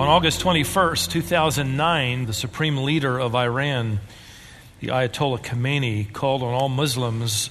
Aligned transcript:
On 0.00 0.08
August 0.08 0.40
21st, 0.40 1.10
2009, 1.10 2.24
the 2.24 2.32
supreme 2.32 2.78
leader 2.78 3.18
of 3.18 3.34
Iran, 3.34 4.00
the 4.80 4.86
Ayatollah 4.86 5.42
Khamenei, 5.42 6.10
called 6.10 6.42
on 6.42 6.54
all 6.54 6.70
Muslims 6.70 7.50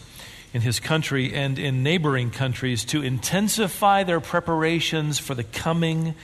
in 0.52 0.62
his 0.62 0.80
country 0.80 1.32
and 1.32 1.60
in 1.60 1.84
neighboring 1.84 2.32
countries 2.32 2.86
to 2.86 3.04
intensify 3.04 4.04
their 4.04 4.20
preparations 4.20 5.20
for 5.20 5.36
the 5.36 5.44
coming 5.44 6.16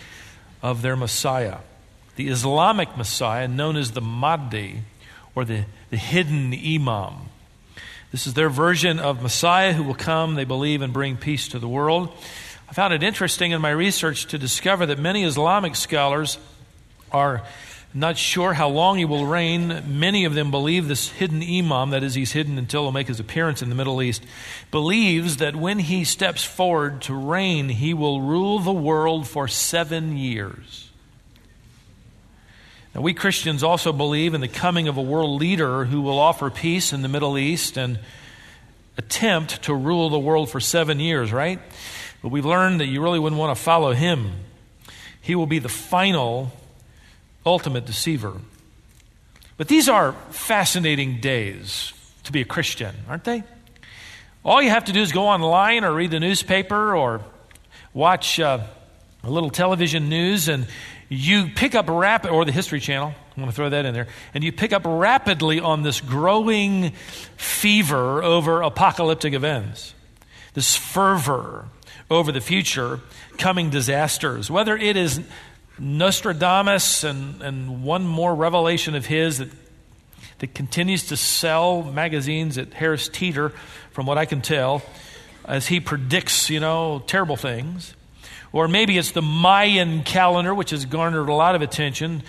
of 0.64 0.82
their 0.82 0.96
Messiah. 0.96 1.60
The 2.16 2.30
Islamic 2.30 2.98
Messiah, 2.98 3.48
known 3.48 3.78
as 3.78 3.92
the 3.92 4.02
Mahdi, 4.02 4.80
or 5.36 5.46
the, 5.46 5.66
the 5.92 5.98
hidden 5.98 6.56
Imam. 6.56 7.30
This 8.12 8.26
is 8.26 8.34
their 8.34 8.50
version 8.50 8.98
of 8.98 9.22
Messiah 9.22 9.74
who 9.74 9.84
will 9.84 9.94
come, 9.94 10.34
they 10.34 10.46
believe, 10.46 10.82
and 10.82 10.92
bring 10.92 11.18
peace 11.18 11.50
to 11.50 11.60
the 11.60 11.68
world. 11.68 12.12
I 12.68 12.74
found 12.74 12.94
it 12.94 13.04
interesting 13.04 13.52
in 13.52 13.62
my 13.62 13.70
research 13.70 14.26
to 14.28 14.38
discover 14.38 14.88
that 14.88 15.00
many 15.00 15.24
Islamic 15.24 15.76
scholars 15.76 16.38
are 17.12 17.44
not 17.94 18.18
sure 18.18 18.54
how 18.54 18.68
long 18.68 18.98
he 18.98 19.06
will 19.06 19.26
reign. 19.26 19.84
Many 19.88 20.26
of 20.26 20.34
them 20.34 20.52
believe 20.52 20.88
this 20.88 21.08
hidden 21.10 21.42
imam, 21.42 21.92
that 21.92 22.04
is, 22.04 22.16
he's 22.16 22.34
hidden 22.34 22.58
until 22.58 22.84
he'll 22.84 22.92
make 22.92 23.08
his 23.08 23.22
appearance 23.22 23.62
in 23.62 23.70
the 23.70 23.76
Middle 23.76 24.02
East, 24.02 24.24
believes 24.70 25.38
that 25.38 25.56
when 25.56 25.80
he 25.80 26.04
steps 26.04 26.44
forward 26.44 27.02
to 27.04 27.14
reign, 27.14 27.70
he 27.70 27.94
will 27.94 28.20
rule 28.20 28.60
the 28.60 28.74
world 28.74 29.28
for 29.28 29.48
seven 29.48 30.18
years. 30.18 30.90
Now, 32.94 33.02
we 33.02 33.14
Christians 33.14 33.64
also 33.64 33.94
believe 33.94 34.34
in 34.34 34.42
the 34.42 34.48
coming 34.48 34.88
of 34.88 34.98
a 34.98 35.02
world 35.02 35.40
leader 35.40 35.86
who 35.86 36.02
will 36.02 36.20
offer 36.20 36.50
peace 36.50 36.92
in 36.92 37.02
the 37.02 37.10
Middle 37.10 37.38
East 37.38 37.78
and 37.78 38.00
attempt 38.98 39.64
to 39.64 39.74
rule 39.74 40.10
the 40.10 40.20
world 40.20 40.50
for 40.50 40.60
seven 40.60 41.00
years, 41.00 41.32
right? 41.32 41.60
But 42.26 42.32
we've 42.32 42.44
learned 42.44 42.80
that 42.80 42.88
you 42.88 43.04
really 43.04 43.20
wouldn't 43.20 43.40
want 43.40 43.56
to 43.56 43.64
follow 43.64 43.94
him. 43.94 44.32
He 45.22 45.36
will 45.36 45.46
be 45.46 45.60
the 45.60 45.70
final 45.70 46.52
ultimate 47.46 47.86
deceiver. 47.86 48.34
But 49.58 49.68
these 49.68 49.88
are 49.88 50.14
fascinating 50.32 51.22
days 51.22 51.94
to 52.24 52.32
be 52.32 52.42
a 52.42 52.44
Christian, 52.44 52.96
aren't 53.08 53.26
they? 53.26 53.44
All 54.44 54.60
you 54.60 54.72
have 54.72 54.86
to 54.86 54.92
do 54.92 55.02
is 55.02 55.12
go 55.12 55.28
online 55.28 55.84
or 55.84 55.94
read 55.94 56.10
the 56.10 56.20
newspaper 56.20 56.96
or 56.96 57.22
watch 57.94 58.40
uh, 58.40 58.64
a 59.24 59.30
little 59.30 59.52
television 59.52 60.10
news, 60.10 60.48
and 60.48 60.66
you 61.10 61.50
pick 61.50 61.76
up 61.76 61.86
rapid, 61.88 62.32
or 62.32 62.44
the 62.44 62.52
History 62.52 62.80
Channel. 62.80 63.10
I'm 63.10 63.36
going 63.36 63.50
to 63.50 63.56
throw 63.56 63.70
that 63.70 63.86
in 63.86 63.94
there. 63.94 64.08
And 64.34 64.44
you 64.44 64.52
pick 64.52 64.74
up 64.74 64.82
rapidly 64.84 65.60
on 65.60 65.84
this 65.84 66.02
growing 66.02 66.94
fever 67.38 68.24
over 68.24 68.64
apocalyptic 68.64 69.36
events, 69.36 69.94
this 70.56 70.76
fervor 70.76 71.68
over 72.10 72.32
the 72.32 72.42
future 72.42 73.00
coming 73.38 73.70
disasters, 73.70 74.50
whether 74.50 74.78
it 74.78 74.96
is 74.96 75.22
Nostradamus 75.78 77.04
and, 77.04 77.42
and 77.42 77.84
one 77.84 78.06
more 78.08 78.34
revelation 78.34 78.96
of 78.96 79.06
his 79.06 79.40
that, 79.40 79.50
that 80.40 80.54
continues 80.54 81.08
to 81.08 81.18
sell 81.18 81.84
magazines 81.84 82.58
at 82.58 82.74
Harris 82.74 83.10
Teeter, 83.10 83.52
from 83.92 84.06
what 84.06 84.18
I 84.18 84.26
can 84.26 84.42
tell, 84.42 84.84
as 85.46 85.68
he 85.68 85.80
predicts, 85.80 86.50
you 86.50 86.60
know, 86.60 87.04
terrible 87.08 87.38
things. 87.38 87.94
Or 88.52 88.68
maybe 88.68 88.98
it's 88.98 89.12
the 89.12 89.22
Mayan 89.22 90.04
calendar, 90.04 90.54
which 90.54 90.70
has 90.70 90.86
garnered 90.86 91.30
a 91.30 91.34
lot 91.34 91.56
of 91.56 91.62
attention 91.62 92.24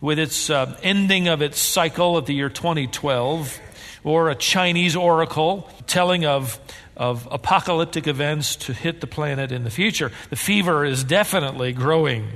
with 0.00 0.18
its 0.18 0.50
uh, 0.50 0.76
ending 0.82 1.28
of 1.28 1.42
its 1.42 1.60
cycle 1.60 2.18
at 2.18 2.26
the 2.26 2.34
year 2.34 2.48
2012. 2.48 3.60
Or 4.04 4.30
a 4.30 4.34
Chinese 4.34 4.96
oracle 4.96 5.70
telling 5.86 6.24
of, 6.24 6.58
of 6.96 7.28
apocalyptic 7.30 8.06
events 8.06 8.56
to 8.56 8.72
hit 8.72 9.00
the 9.00 9.06
planet 9.06 9.52
in 9.52 9.64
the 9.64 9.70
future. 9.70 10.12
The 10.30 10.36
fever 10.36 10.84
is 10.84 11.04
definitely 11.04 11.72
growing. 11.72 12.28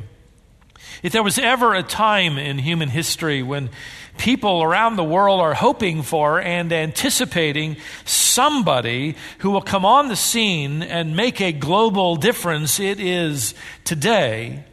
If 1.02 1.12
there 1.12 1.22
was 1.22 1.38
ever 1.38 1.74
a 1.74 1.82
time 1.82 2.38
in 2.38 2.58
human 2.58 2.88
history 2.88 3.42
when 3.42 3.70
people 4.16 4.62
around 4.62 4.96
the 4.96 5.04
world 5.04 5.40
are 5.40 5.54
hoping 5.54 6.02
for 6.02 6.40
and 6.40 6.72
anticipating 6.72 7.76
somebody 8.04 9.16
who 9.38 9.50
will 9.50 9.62
come 9.62 9.84
on 9.84 10.08
the 10.08 10.16
scene 10.16 10.82
and 10.82 11.16
make 11.16 11.40
a 11.40 11.52
global 11.52 12.16
difference, 12.16 12.80
it 12.80 12.98
is 12.98 13.54
today 13.84 14.64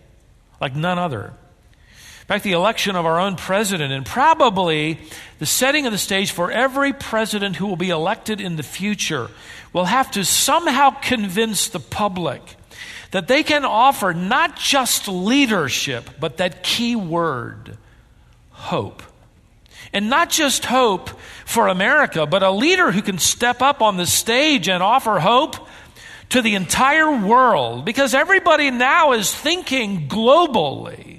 like 0.61 0.75
none 0.75 0.97
other. 0.97 1.33
In 2.21 2.27
fact, 2.27 2.45
the 2.45 2.53
election 2.53 2.95
of 2.95 3.05
our 3.05 3.19
own 3.19 3.35
president 3.35 3.91
and 3.91 4.05
probably 4.05 4.97
the 5.39 5.45
setting 5.45 5.85
of 5.85 5.91
the 5.91 5.97
stage 5.97 6.31
for 6.31 6.49
every 6.51 6.93
president 6.93 7.57
who 7.57 7.67
will 7.67 7.75
be 7.75 7.89
elected 7.89 8.39
in 8.39 8.55
the 8.55 8.63
future 8.63 9.29
will 9.73 9.85
have 9.85 10.11
to 10.11 10.23
somehow 10.23 10.91
convince 10.91 11.67
the 11.67 11.79
public 11.79 12.41
that 13.11 13.27
they 13.27 13.43
can 13.43 13.65
offer 13.65 14.13
not 14.13 14.55
just 14.57 15.07
leadership, 15.07 16.09
but 16.19 16.37
that 16.37 16.63
key 16.63 16.95
word, 16.95 17.77
hope. 18.49 19.03
And 19.91 20.09
not 20.09 20.31
just 20.31 20.65
hope 20.65 21.09
for 21.45 21.67
America, 21.67 22.25
but 22.25 22.41
a 22.41 22.49
leader 22.49 22.91
who 22.91 23.03
can 23.03 23.19
step 23.19 23.61
up 23.61 23.83
on 23.83 23.97
the 23.97 24.07
stage 24.07 24.67
and 24.67 24.81
offer 24.81 25.19
hope 25.19 25.67
to 26.29 26.41
the 26.41 26.55
entire 26.55 27.11
world. 27.23 27.85
Because 27.85 28.15
everybody 28.15 28.71
now 28.71 29.11
is 29.11 29.31
thinking 29.31 30.07
globally. 30.07 31.12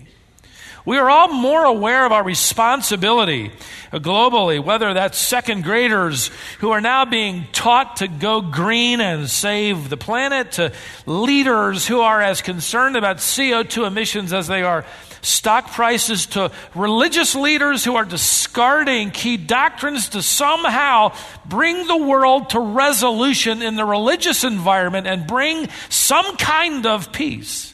We 0.87 0.99
are 0.99 1.09
all 1.09 1.29
more 1.29 1.65
aware 1.65 2.05
of 2.05 2.13
our 2.13 2.23
responsibility 2.23 3.53
globally, 3.91 4.63
whether 4.63 4.93
that's 4.93 5.17
second 5.17 5.65
graders 5.65 6.31
who 6.59 6.73
are 6.73 6.83
now 6.83 7.07
being 7.07 7.47
taught 7.53 7.97
to 7.97 8.09
go 8.09 8.43
green 8.43 9.01
and 9.01 9.31
save 9.31 9.89
the 9.89 9.97
planet, 9.97 10.53
to 10.53 10.73
leaders 11.07 11.87
who 11.87 12.01
are 12.01 12.21
as 12.21 12.43
concerned 12.43 12.97
about 12.97 13.17
CO2 13.17 13.87
emissions 13.87 14.35
as 14.35 14.47
they 14.47 14.63
are 14.63 14.85
stock 15.23 15.71
prices, 15.73 16.27
to 16.27 16.53
religious 16.75 17.35
leaders 17.35 17.83
who 17.83 17.97
are 17.97 18.05
discarding 18.05 19.11
key 19.11 19.39
doctrines 19.39 20.11
to 20.11 20.21
somehow 20.21 21.15
bring 21.47 21.87
the 21.87 21.97
world 21.97 22.51
to 22.51 22.61
resolution 22.61 23.63
in 23.63 23.77
the 23.77 23.87
religious 23.87 24.45
environment 24.45 25.07
and 25.07 25.27
bring 25.27 25.67
some 25.89 26.37
kind 26.37 26.85
of 26.85 27.11
peace. 27.11 27.73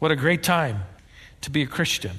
What 0.00 0.10
a 0.10 0.16
great 0.16 0.42
time 0.42 0.82
to 1.46 1.50
be 1.50 1.62
a 1.62 1.66
Christian. 1.66 2.18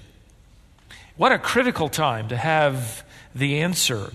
What 1.16 1.32
a 1.32 1.40
critical 1.40 1.90
time 1.90 2.30
to 2.30 2.38
have 2.38 3.04
the 3.36 3.62
answer. 3.62 4.12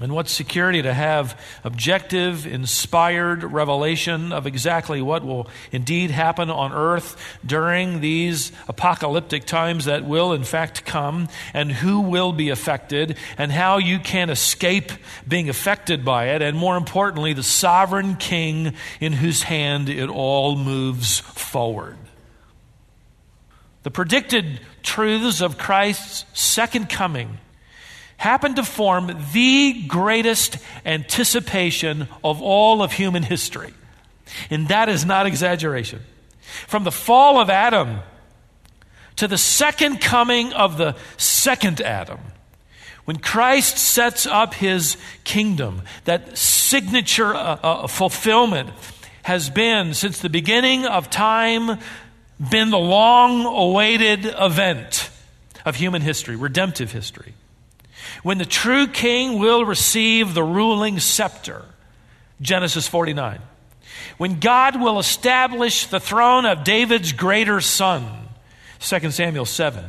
And 0.00 0.14
what 0.14 0.28
security 0.28 0.80
to 0.80 0.94
have 0.94 1.38
objective, 1.62 2.46
inspired 2.46 3.44
revelation 3.44 4.32
of 4.32 4.46
exactly 4.46 5.02
what 5.02 5.24
will 5.24 5.46
indeed 5.72 6.10
happen 6.10 6.48
on 6.48 6.72
earth 6.72 7.16
during 7.44 8.00
these 8.00 8.50
apocalyptic 8.66 9.44
times 9.44 9.84
that 9.84 10.06
will 10.06 10.32
in 10.32 10.44
fact 10.44 10.86
come, 10.86 11.28
and 11.52 11.70
who 11.70 12.00
will 12.00 12.32
be 12.32 12.48
affected, 12.48 13.18
and 13.36 13.52
how 13.52 13.76
you 13.76 13.98
can 13.98 14.30
escape 14.30 14.90
being 15.28 15.50
affected 15.50 16.02
by 16.02 16.28
it, 16.28 16.40
and 16.40 16.56
more 16.56 16.78
importantly, 16.78 17.34
the 17.34 17.42
sovereign 17.42 18.16
king 18.16 18.74
in 19.00 19.12
whose 19.12 19.42
hand 19.42 19.90
it 19.90 20.08
all 20.08 20.56
moves 20.56 21.18
forward. 21.18 21.98
The 23.82 23.90
predicted 23.90 24.60
truths 24.82 25.40
of 25.40 25.58
Christ's 25.58 26.24
second 26.38 26.88
coming 26.88 27.38
happen 28.18 28.54
to 28.54 28.62
form 28.62 29.16
the 29.32 29.84
greatest 29.86 30.58
anticipation 30.84 32.06
of 32.22 32.42
all 32.42 32.82
of 32.82 32.92
human 32.92 33.22
history. 33.22 33.72
And 34.50 34.68
that 34.68 34.88
is 34.90 35.06
not 35.06 35.26
exaggeration. 35.26 36.00
From 36.66 36.84
the 36.84 36.92
fall 36.92 37.40
of 37.40 37.48
Adam 37.48 38.00
to 39.16 39.26
the 39.26 39.38
second 39.38 40.00
coming 40.00 40.52
of 40.52 40.76
the 40.76 40.96
second 41.16 41.80
Adam, 41.80 42.20
when 43.06 43.18
Christ 43.18 43.78
sets 43.78 44.26
up 44.26 44.52
his 44.52 44.98
kingdom, 45.24 45.82
that 46.04 46.36
signature 46.36 47.34
uh, 47.34 47.58
uh, 47.62 47.86
fulfillment 47.86 48.70
has 49.22 49.48
been 49.48 49.94
since 49.94 50.18
the 50.18 50.28
beginning 50.28 50.84
of 50.84 51.08
time 51.08 51.78
been 52.48 52.70
the 52.70 52.78
long 52.78 53.44
awaited 53.44 54.24
event 54.24 55.10
of 55.64 55.76
human 55.76 56.02
history, 56.02 56.36
redemptive 56.36 56.92
history. 56.92 57.34
When 58.22 58.38
the 58.38 58.46
true 58.46 58.86
king 58.86 59.38
will 59.38 59.64
receive 59.64 60.32
the 60.32 60.42
ruling 60.42 61.00
scepter, 61.00 61.64
Genesis 62.40 62.88
49. 62.88 63.40
When 64.16 64.40
God 64.40 64.80
will 64.80 64.98
establish 64.98 65.86
the 65.86 66.00
throne 66.00 66.46
of 66.46 66.64
David's 66.64 67.12
greater 67.12 67.60
son, 67.60 68.28
2 68.80 69.10
Samuel 69.10 69.44
7. 69.44 69.84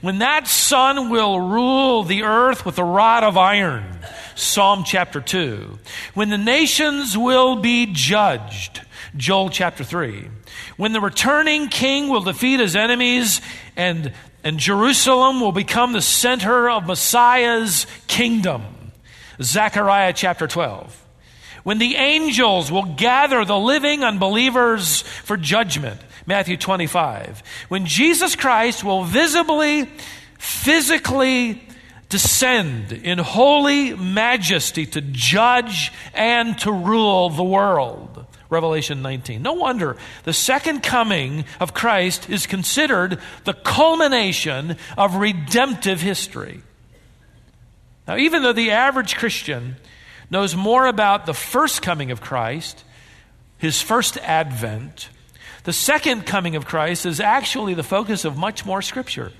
When 0.00 0.18
that 0.18 0.48
son 0.48 1.10
will 1.10 1.40
rule 1.40 2.02
the 2.02 2.24
earth 2.24 2.66
with 2.66 2.78
a 2.78 2.84
rod 2.84 3.22
of 3.22 3.36
iron, 3.36 3.98
Psalm 4.34 4.82
chapter 4.84 5.20
2. 5.20 5.78
When 6.14 6.30
the 6.30 6.38
nations 6.38 7.16
will 7.16 7.56
be 7.56 7.86
judged, 7.86 8.80
Joel 9.16 9.50
chapter 9.50 9.84
3. 9.84 10.28
When 10.76 10.92
the 10.92 11.00
returning 11.00 11.68
king 11.68 12.08
will 12.08 12.22
defeat 12.22 12.60
his 12.60 12.74
enemies 12.74 13.40
and, 13.76 14.12
and 14.42 14.58
Jerusalem 14.58 15.40
will 15.40 15.52
become 15.52 15.92
the 15.92 16.02
center 16.02 16.68
of 16.68 16.86
Messiah's 16.86 17.86
kingdom. 18.06 18.62
Zechariah 19.40 20.12
chapter 20.12 20.46
12. 20.46 21.00
When 21.62 21.78
the 21.78 21.96
angels 21.96 22.70
will 22.70 22.94
gather 22.94 23.44
the 23.44 23.58
living 23.58 24.04
unbelievers 24.04 25.02
for 25.02 25.36
judgment. 25.36 26.00
Matthew 26.26 26.56
25. 26.56 27.42
When 27.68 27.86
Jesus 27.86 28.36
Christ 28.36 28.84
will 28.84 29.04
visibly, 29.04 29.86
physically 30.38 31.62
descend 32.08 32.92
in 32.92 33.18
holy 33.18 33.94
majesty 33.94 34.86
to 34.86 35.00
judge 35.00 35.92
and 36.14 36.58
to 36.60 36.70
rule 36.70 37.30
the 37.30 37.44
world. 37.44 38.13
Revelation 38.54 39.02
19. 39.02 39.42
No 39.42 39.52
wonder 39.52 39.96
the 40.22 40.32
second 40.32 40.82
coming 40.82 41.44
of 41.60 41.74
Christ 41.74 42.30
is 42.30 42.46
considered 42.46 43.20
the 43.44 43.52
culmination 43.52 44.76
of 44.96 45.16
redemptive 45.16 46.00
history. 46.00 46.62
Now, 48.08 48.16
even 48.16 48.42
though 48.42 48.52
the 48.52 48.70
average 48.70 49.16
Christian 49.16 49.76
knows 50.30 50.54
more 50.54 50.86
about 50.86 51.26
the 51.26 51.34
first 51.34 51.82
coming 51.82 52.10
of 52.10 52.20
Christ, 52.20 52.84
his 53.58 53.82
first 53.82 54.18
advent, 54.18 55.08
the 55.64 55.72
second 55.72 56.26
coming 56.26 56.56
of 56.56 56.66
Christ 56.66 57.06
is 57.06 57.20
actually 57.20 57.74
the 57.74 57.82
focus 57.82 58.24
of 58.24 58.36
much 58.36 58.64
more 58.64 58.82
scripture. 58.82 59.32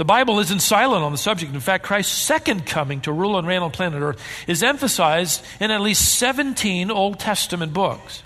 The 0.00 0.06
Bible 0.06 0.40
isn't 0.40 0.60
silent 0.60 1.04
on 1.04 1.12
the 1.12 1.18
subject. 1.18 1.52
In 1.52 1.60
fact, 1.60 1.84
Christ's 1.84 2.16
second 2.16 2.64
coming 2.64 3.02
to 3.02 3.12
rule 3.12 3.36
and 3.36 3.46
reign 3.46 3.60
on 3.60 3.70
planet 3.70 4.00
Earth 4.00 4.18
is 4.46 4.62
emphasized 4.62 5.44
in 5.60 5.70
at 5.70 5.82
least 5.82 6.14
17 6.14 6.90
Old 6.90 7.18
Testament 7.18 7.74
books. 7.74 8.22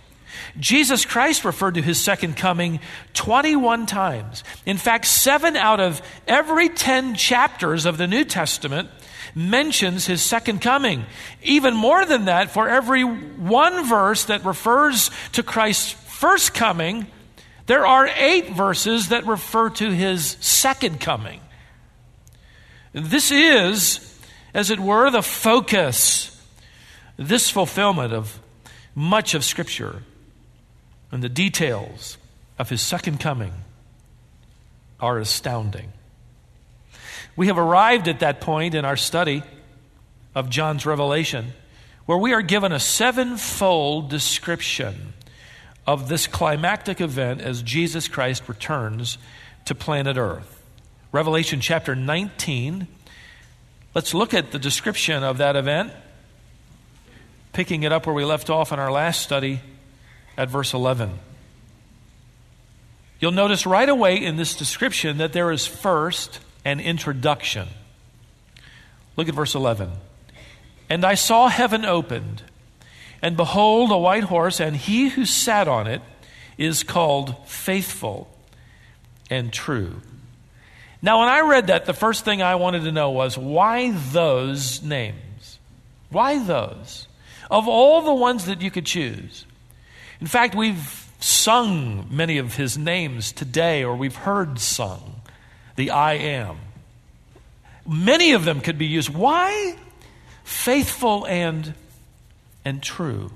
Jesus 0.57 1.05
Christ 1.05 1.45
referred 1.45 1.75
to 1.75 1.83
his 1.83 2.01
second 2.01 2.37
coming 2.37 2.79
21 3.15 3.87
times. 3.87 4.45
In 4.65 4.77
fact, 4.77 5.07
seven 5.07 5.57
out 5.57 5.81
of 5.81 6.01
every 6.29 6.69
10 6.69 7.17
chapters 7.17 7.87
of 7.87 7.99
the 7.99 8.07
New 8.07 8.25
Testament 8.25 8.89
mentions 9.35 10.07
his 10.07 10.23
second 10.23 10.61
coming. 10.61 11.05
Even 11.43 11.75
more 11.75 12.07
than 12.07 12.27
that, 12.27 12.53
for 12.53 12.69
every 12.69 13.03
one 13.03 13.85
verse 13.89 14.27
that 14.27 14.45
refers 14.45 15.11
to 15.33 15.43
Christ's 15.43 15.91
first 15.91 16.55
coming, 16.55 17.09
there 17.67 17.85
are 17.85 18.07
eight 18.07 18.51
verses 18.51 19.09
that 19.09 19.27
refer 19.27 19.71
to 19.71 19.91
his 19.91 20.37
second 20.39 21.01
coming. 21.01 21.41
This 22.95 23.33
is, 23.33 24.19
as 24.55 24.71
it 24.71 24.79
were, 24.79 25.11
the 25.11 25.21
focus, 25.21 26.41
this 27.17 27.51
fulfillment 27.51 28.13
of 28.13 28.39
much 28.95 29.35
of 29.35 29.45
Scripture 29.45 30.05
and 31.11 31.23
the 31.23 31.29
details 31.29 32.17
of 32.57 32.71
his 32.71 32.81
second 32.81 33.19
coming 33.19 33.53
are 35.01 35.19
astounding. 35.19 35.93
We 37.35 37.49
have 37.49 37.59
arrived 37.59 38.07
at 38.07 38.21
that 38.21 38.41
point 38.41 38.77
in 38.77 38.85
our 38.85 38.97
study 38.97 39.43
of 40.37 40.49
John's 40.49 40.87
revelation 40.87 41.53
where 42.07 42.19
we 42.19 42.33
are 42.33 42.43
given 42.43 42.71
a 42.71 42.79
sevenfold 42.79 44.09
description 44.09 45.15
of 45.85 46.09
this 46.09 46.29
climactic 46.29 47.01
event 47.01 47.41
as 47.41 47.61
Jesus 47.61 48.07
Christ 48.07 48.49
returns 48.49 49.19
to 49.65 49.75
planet 49.75 50.17
Earth. 50.17 50.54
Revelation 51.15 51.61
chapter 51.61 51.95
19. 51.95 52.89
Let's 53.95 54.15
look 54.15 54.35
at 54.35 54.51
the 54.51 54.59
description 54.59 55.23
of 55.23 55.39
that 55.39 55.55
event, 55.55 55.93
picking 57.53 57.85
it 57.85 57.93
up 57.93 58.07
where 58.07 58.15
we 58.17 58.25
left 58.25 58.51
off 58.51 58.73
in 58.73 58.81
our 58.81 58.91
last 58.91 59.23
study 59.23 59.61
at 60.37 60.51
verse 60.51 60.75
11. 60.75 61.13
You'll 63.21 63.31
notice 63.31 63.65
right 63.65 63.89
away 63.89 64.17
in 64.17 64.35
this 64.35 64.57
description 64.57 65.19
that 65.19 65.33
there 65.33 65.53
is 65.53 65.69
first 65.69 66.41
an 66.65 66.81
introduction. 66.81 67.69
Look 69.17 69.29
at 69.29 69.37
verse 69.37 69.55
11. 69.55 69.93
And 70.91 71.05
I 71.05 71.15
saw 71.15 71.47
heaven 71.47 71.85
opened, 71.85 72.43
and 73.23 73.37
behold, 73.37 73.93
a 73.93 73.99
white 73.99 74.25
horse, 74.25 74.59
and 74.59 74.75
he 74.75 75.11
who 75.11 75.27
sat 75.27 75.69
on 75.69 75.87
it 75.87 76.03
is 76.59 76.83
called 76.83 77.37
faithful 77.47 78.37
and 79.31 79.53
true. 79.53 80.01
Now, 81.05 81.21
when 81.21 81.29
I 81.29 81.41
read 81.41 81.67
that, 81.67 81.85
the 81.85 81.93
first 81.93 82.25
thing 82.25 82.41
I 82.41 82.55
wanted 82.55 82.85
to 82.85 82.91
know 82.91 83.11
was 83.11 83.37
why 83.37 83.91
those 83.91 84.83
names? 84.83 85.59
Why 86.09 86.43
those? 86.43 87.09
Of 87.51 87.69
all 87.69 88.01
the 88.01 88.15
ones 88.15 88.47
that 88.47 88.63
you 88.63 88.71
could 88.71 88.87
choose. 88.87 89.45
In 90.23 90.27
fact, 90.27 90.55
we've 90.55 91.07
sung 91.21 92.07
many 92.11 92.39
of 92.39 92.55
his 92.55 92.79
names 92.79 93.33
today, 93.33 93.85
or 93.85 93.95
we've 93.95 94.17
heard 94.17 94.59
sung 94.59 95.21
the 95.77 95.91
I 95.91 96.15
am. 96.15 96.57
Many 97.87 98.33
of 98.33 98.47
them 98.47 98.63
could 98.63 98.79
be 98.79 98.87
used. 98.87 99.11
Why? 99.11 99.77
Faithful 100.43 101.27
and, 101.27 101.75
and 102.65 102.83
true. 102.83 103.31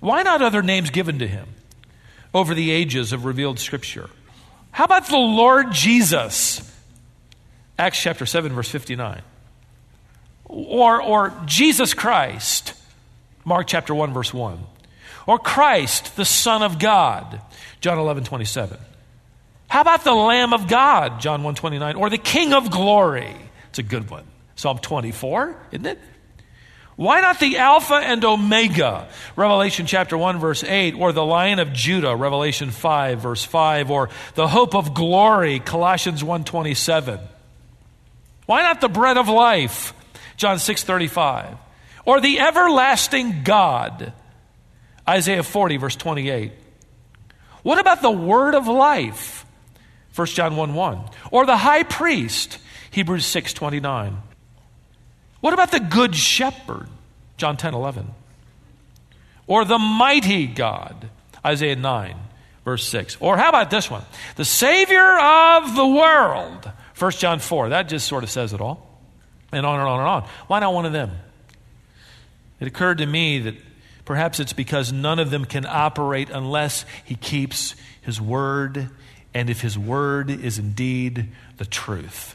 Why 0.00 0.22
not 0.22 0.40
other 0.40 0.62
names 0.62 0.88
given 0.88 1.18
to 1.18 1.28
him 1.28 1.46
over 2.32 2.54
the 2.54 2.70
ages 2.70 3.12
of 3.12 3.26
revealed 3.26 3.58
Scripture? 3.58 4.08
How 4.74 4.86
about 4.86 5.06
the 5.06 5.16
Lord 5.16 5.70
Jesus? 5.70 6.60
Acts 7.78 8.02
chapter 8.02 8.26
7, 8.26 8.52
verse 8.52 8.68
59. 8.68 9.22
Or, 10.46 11.00
or 11.00 11.32
Jesus 11.46 11.94
Christ, 11.94 12.74
Mark 13.44 13.68
chapter 13.68 13.94
1, 13.94 14.12
verse 14.12 14.34
1. 14.34 14.58
Or 15.28 15.38
Christ, 15.38 16.16
the 16.16 16.24
Son 16.24 16.64
of 16.64 16.80
God, 16.80 17.40
John 17.80 17.98
11, 17.98 18.24
27. 18.24 18.76
How 19.68 19.80
about 19.80 20.02
the 20.02 20.12
Lamb 20.12 20.52
of 20.52 20.66
God, 20.66 21.20
John 21.20 21.44
129, 21.44 21.94
or 21.94 22.10
the 22.10 22.18
King 22.18 22.52
of 22.52 22.72
Glory? 22.72 23.32
It's 23.68 23.78
a 23.78 23.84
good 23.84 24.10
one. 24.10 24.24
Psalm 24.56 24.78
24, 24.78 25.56
isn't 25.70 25.86
it? 25.86 26.00
Why 26.96 27.20
not 27.20 27.40
the 27.40 27.58
Alpha 27.58 27.94
and 27.94 28.24
Omega, 28.24 29.08
Revelation 29.34 29.86
chapter 29.86 30.16
1, 30.16 30.38
verse 30.38 30.62
8, 30.62 30.94
or 30.94 31.12
the 31.12 31.24
Lion 31.24 31.58
of 31.58 31.72
Judah, 31.72 32.14
Revelation 32.14 32.70
5, 32.70 33.20
verse 33.20 33.44
5, 33.44 33.90
or 33.90 34.10
the 34.36 34.46
hope 34.46 34.76
of 34.76 34.94
glory, 34.94 35.58
Colossians 35.58 36.22
1.27? 36.22 37.20
Why 38.46 38.62
not 38.62 38.80
the 38.80 38.88
bread 38.88 39.16
of 39.16 39.28
life, 39.28 39.92
John 40.36 40.58
6.35, 40.58 41.58
or 42.04 42.20
the 42.20 42.38
everlasting 42.38 43.42
God, 43.42 44.12
Isaiah 45.08 45.42
40, 45.42 45.78
verse 45.78 45.96
28? 45.96 46.52
What 47.64 47.80
about 47.80 48.02
the 48.02 48.10
word 48.10 48.54
of 48.54 48.68
life, 48.68 49.44
1 50.14 50.26
John 50.28 50.54
1 50.56 50.74
1. 50.74 51.00
Or 51.32 51.44
the 51.44 51.56
high 51.56 51.82
priest, 51.82 52.58
Hebrews 52.90 53.26
6 53.26 53.52
29. 53.52 54.18
What 55.44 55.52
about 55.52 55.72
the 55.72 55.80
good 55.80 56.16
shepherd, 56.16 56.88
John 57.36 57.58
10 57.58 57.74
11? 57.74 58.06
Or 59.46 59.66
the 59.66 59.78
mighty 59.78 60.46
God, 60.46 61.10
Isaiah 61.44 61.76
9, 61.76 62.16
verse 62.64 62.82
6. 62.88 63.18
Or 63.20 63.36
how 63.36 63.50
about 63.50 63.68
this 63.68 63.90
one? 63.90 64.00
The 64.36 64.46
Savior 64.46 65.18
of 65.18 65.76
the 65.76 65.86
world, 65.86 66.70
1 66.98 67.10
John 67.10 67.40
4. 67.40 67.68
That 67.68 67.90
just 67.90 68.08
sort 68.08 68.24
of 68.24 68.30
says 68.30 68.54
it 68.54 68.62
all. 68.62 68.88
And 69.52 69.66
on 69.66 69.80
and 69.80 69.86
on 69.86 69.98
and 69.98 70.08
on. 70.08 70.22
Why 70.46 70.60
not 70.60 70.72
one 70.72 70.86
of 70.86 70.94
them? 70.94 71.10
It 72.58 72.66
occurred 72.66 72.96
to 72.96 73.06
me 73.06 73.40
that 73.40 73.56
perhaps 74.06 74.40
it's 74.40 74.54
because 74.54 74.94
none 74.94 75.18
of 75.18 75.28
them 75.28 75.44
can 75.44 75.66
operate 75.66 76.30
unless 76.30 76.86
he 77.04 77.16
keeps 77.16 77.74
his 78.00 78.18
word 78.18 78.88
and 79.34 79.50
if 79.50 79.60
his 79.60 79.78
word 79.78 80.30
is 80.30 80.58
indeed 80.58 81.28
the 81.58 81.66
truth. 81.66 82.34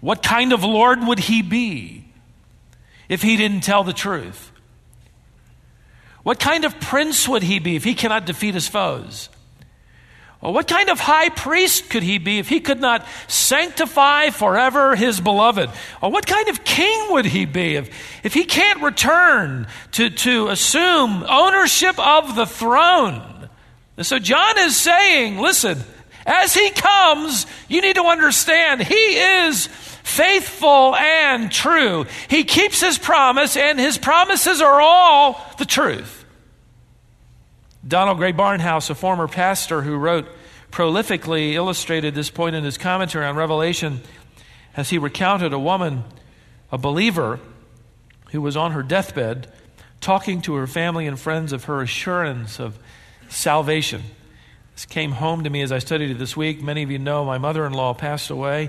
What 0.00 0.22
kind 0.22 0.52
of 0.52 0.62
Lord 0.62 1.06
would 1.06 1.18
he 1.18 1.42
be 1.42 2.04
if 3.08 3.22
he 3.22 3.36
didn't 3.36 3.60
tell 3.60 3.84
the 3.84 3.92
truth? 3.92 4.52
What 6.22 6.40
kind 6.40 6.64
of 6.64 6.80
prince 6.80 7.28
would 7.28 7.42
he 7.42 7.58
be 7.60 7.76
if 7.76 7.84
he 7.84 7.94
cannot 7.94 8.26
defeat 8.26 8.54
his 8.54 8.68
foes? 8.68 9.28
Well, 10.40 10.52
what 10.52 10.68
kind 10.68 10.90
of 10.90 11.00
high 11.00 11.30
priest 11.30 11.88
could 11.88 12.02
he 12.02 12.18
be 12.18 12.38
if 12.38 12.48
he 12.48 12.60
could 12.60 12.80
not 12.80 13.06
sanctify 13.26 14.30
forever 14.30 14.94
his 14.94 15.20
beloved? 15.20 15.70
Or 16.02 16.10
what 16.10 16.26
kind 16.26 16.48
of 16.48 16.62
king 16.62 17.12
would 17.12 17.24
he 17.24 17.46
be 17.46 17.76
if, 17.76 18.24
if 18.24 18.34
he 18.34 18.44
can't 18.44 18.82
return 18.82 19.66
to, 19.92 20.10
to 20.10 20.48
assume 20.48 21.24
ownership 21.28 21.98
of 21.98 22.36
the 22.36 22.46
throne? 22.46 23.48
And 23.96 24.04
so 24.04 24.18
John 24.18 24.58
is 24.58 24.76
saying, 24.76 25.38
listen, 25.38 25.78
as 26.26 26.52
he 26.52 26.70
comes, 26.70 27.46
you 27.68 27.80
need 27.80 27.94
to 27.94 28.04
understand 28.04 28.82
he 28.82 28.94
is 28.94 29.66
faithful 29.66 30.94
and 30.96 31.50
true. 31.50 32.06
He 32.28 32.44
keeps 32.44 32.80
his 32.80 32.98
promise, 32.98 33.56
and 33.56 33.78
his 33.78 33.96
promises 33.96 34.60
are 34.60 34.80
all 34.80 35.40
the 35.58 35.64
truth. 35.64 36.24
Donald 37.86 38.18
Grey 38.18 38.32
Barnhouse, 38.32 38.90
a 38.90 38.94
former 38.94 39.28
pastor 39.28 39.82
who 39.82 39.96
wrote 39.96 40.26
prolifically, 40.72 41.52
illustrated 41.52 42.14
this 42.14 42.30
point 42.30 42.56
in 42.56 42.64
his 42.64 42.76
commentary 42.76 43.24
on 43.24 43.36
Revelation 43.36 44.00
as 44.76 44.90
he 44.90 44.98
recounted 44.98 45.52
a 45.52 45.58
woman, 45.58 46.02
a 46.72 46.78
believer, 46.78 47.38
who 48.32 48.40
was 48.40 48.56
on 48.56 48.72
her 48.72 48.82
deathbed, 48.82 49.50
talking 50.00 50.40
to 50.42 50.54
her 50.54 50.66
family 50.66 51.06
and 51.06 51.18
friends 51.18 51.52
of 51.52 51.64
her 51.64 51.80
assurance 51.80 52.58
of 52.58 52.78
salvation. 53.28 54.02
This 54.76 54.84
came 54.84 55.12
home 55.12 55.44
to 55.44 55.50
me 55.50 55.62
as 55.62 55.72
I 55.72 55.78
studied 55.78 56.10
it 56.10 56.18
this 56.18 56.36
week. 56.36 56.62
Many 56.62 56.82
of 56.82 56.90
you 56.90 56.98
know 56.98 57.24
my 57.24 57.38
mother 57.38 57.64
in 57.64 57.72
law 57.72 57.94
passed 57.94 58.28
away. 58.28 58.68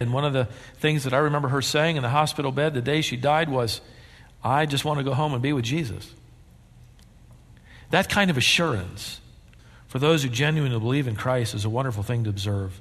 And 0.00 0.14
one 0.14 0.24
of 0.24 0.32
the 0.32 0.46
things 0.78 1.04
that 1.04 1.12
I 1.12 1.18
remember 1.18 1.48
her 1.48 1.60
saying 1.60 1.96
in 1.96 2.02
the 2.02 2.08
hospital 2.08 2.52
bed 2.52 2.72
the 2.72 2.80
day 2.80 3.02
she 3.02 3.18
died 3.18 3.50
was, 3.50 3.82
I 4.42 4.64
just 4.64 4.86
want 4.86 4.96
to 4.98 5.04
go 5.04 5.12
home 5.12 5.34
and 5.34 5.42
be 5.42 5.52
with 5.52 5.66
Jesus. 5.66 6.10
That 7.90 8.08
kind 8.08 8.30
of 8.30 8.38
assurance 8.38 9.20
for 9.88 9.98
those 9.98 10.22
who 10.22 10.30
genuinely 10.30 10.80
believe 10.80 11.06
in 11.06 11.16
Christ 11.16 11.54
is 11.54 11.66
a 11.66 11.70
wonderful 11.70 12.02
thing 12.02 12.24
to 12.24 12.30
observe. 12.30 12.80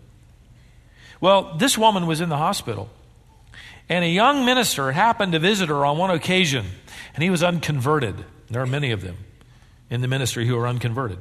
Well, 1.20 1.58
this 1.58 1.78
woman 1.78 2.08
was 2.08 2.22
in 2.22 2.30
the 2.30 2.38
hospital, 2.38 2.90
and 3.90 4.06
a 4.06 4.10
young 4.10 4.46
minister 4.46 4.94
happened 4.94 5.34
to 5.34 5.40
visit 5.40 5.68
her 5.68 5.86
on 5.86 5.98
one 5.98 6.12
occasion, 6.12 6.68
and 7.16 7.22
he 7.22 7.30
was 7.30 7.44
unconverted. 7.44 8.24
There 8.50 8.62
are 8.62 8.68
many 8.68 8.92
of 8.92 9.02
them 9.02 9.18
in 9.90 10.00
the 10.00 10.08
ministry 10.08 10.48
who 10.48 10.58
are 10.58 10.68
unconverted. 10.68 11.20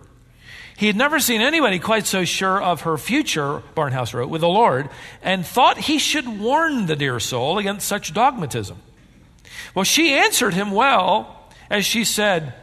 He 0.77 0.87
had 0.87 0.97
never 0.97 1.21
seen 1.21 1.41
anybody 1.41 1.79
quite 1.79 2.07
so 2.07 2.25
sure 2.25 2.63
of 2.63 2.83
her 2.83 2.99
future, 2.99 3.63
Barnhouse 3.75 4.13
wrote, 4.13 4.29
with 4.29 4.43
the 4.43 4.49
Lord, 4.49 4.91
and 5.23 5.45
thought 5.47 5.79
he 5.79 5.99
should 5.99 6.39
warn 6.39 6.85
the 6.87 6.97
dear 6.97 7.19
soul 7.19 7.57
against 7.57 7.89
such 7.89 8.13
dogmatism. 8.13 8.77
Well, 9.75 9.85
she 9.85 10.13
answered 10.13 10.53
him 10.53 10.71
well 10.71 11.51
as 11.71 11.87
she 11.87 12.05
said, 12.05 12.55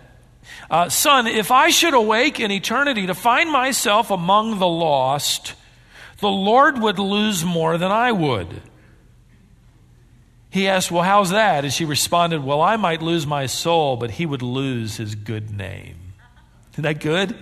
uh, 0.70 0.90
Son, 0.90 1.28
if 1.28 1.52
I 1.52 1.70
should 1.70 1.94
awake 1.94 2.40
in 2.40 2.52
eternity 2.52 3.08
to 3.08 3.16
find 3.16 3.52
myself 3.52 4.12
among 4.12 4.60
the 4.60 4.68
lost, 4.68 5.56
the 6.20 6.30
Lord 6.30 6.80
would 6.80 7.00
lose 7.00 7.44
more 7.44 7.78
than 7.78 7.92
I 7.92 8.12
would. 8.12 8.62
He 10.50 10.68
asked, 10.68 10.92
Well, 10.92 11.04
how's 11.04 11.32
that? 11.32 11.64
And 11.64 11.74
she 11.74 11.86
responded, 11.86 12.44
Well, 12.44 12.62
I 12.62 12.76
might 12.76 13.02
lose 13.02 13.26
my 13.26 13.48
soul, 13.48 13.98
but 13.98 14.12
he 14.12 14.26
would 14.26 14.44
lose 14.44 14.98
his 14.98 15.16
good 15.16 15.50
name. 15.50 15.96
Isn't 16.74 16.84
that 16.84 17.00
good? 17.00 17.36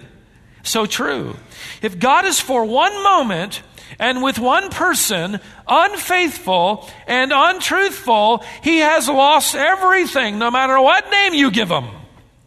So 0.64 0.86
true. 0.86 1.36
If 1.82 2.00
God 2.00 2.26
is 2.26 2.40
for 2.40 2.66
one 2.66 3.04
moment 3.04 3.62
and 4.00 4.24
with 4.24 4.40
one 4.40 4.70
person 4.70 5.40
unfaithful 5.68 6.90
and 7.08 7.32
untruthful, 7.34 8.44
he 8.64 8.80
has 8.80 9.08
lost 9.08 9.56
everything, 9.56 10.40
no 10.40 10.52
matter 10.52 10.80
what 10.80 11.10
name 11.12 11.34
you 11.34 11.52
give 11.52 11.70
him. 11.70 11.86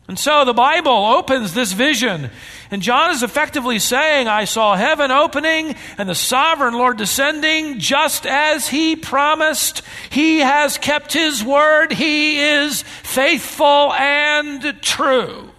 And 0.06 0.18
so 0.18 0.44
the 0.44 0.52
Bible 0.52 0.92
opens 0.92 1.54
this 1.54 1.73
vision. 1.73 2.30
And 2.71 2.83
John 2.83 3.11
is 3.11 3.23
effectively 3.23 3.78
saying, 3.78 4.28
I 4.28 4.44
saw 4.44 4.75
heaven 4.75 5.11
opening 5.11 5.76
and 5.97 6.09
the 6.09 6.14
sovereign 6.14 6.75
Lord 6.75 6.99
descending 6.99 7.78
just 7.78 8.26
as 8.26 8.68
he 8.68 8.97
promised. 8.97 9.83
He 10.11 10.40
has 10.40 10.76
kept 10.76 11.12
his 11.12 11.42
word. 11.42 11.92
He 11.92 12.38
is 12.38 12.83
faithful 12.83 13.92
and 13.94 14.83
true. 14.83 15.53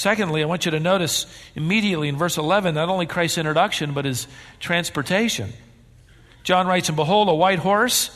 Secondly, 0.00 0.42
I 0.42 0.46
want 0.46 0.64
you 0.64 0.70
to 0.70 0.80
notice 0.80 1.26
immediately 1.54 2.08
in 2.08 2.16
verse 2.16 2.38
11 2.38 2.74
not 2.74 2.88
only 2.88 3.04
Christ's 3.04 3.36
introduction, 3.36 3.92
but 3.92 4.06
his 4.06 4.26
transportation. 4.58 5.52
John 6.42 6.66
writes, 6.66 6.88
And 6.88 6.96
behold, 6.96 7.28
a 7.28 7.34
white 7.34 7.58
horse, 7.58 8.08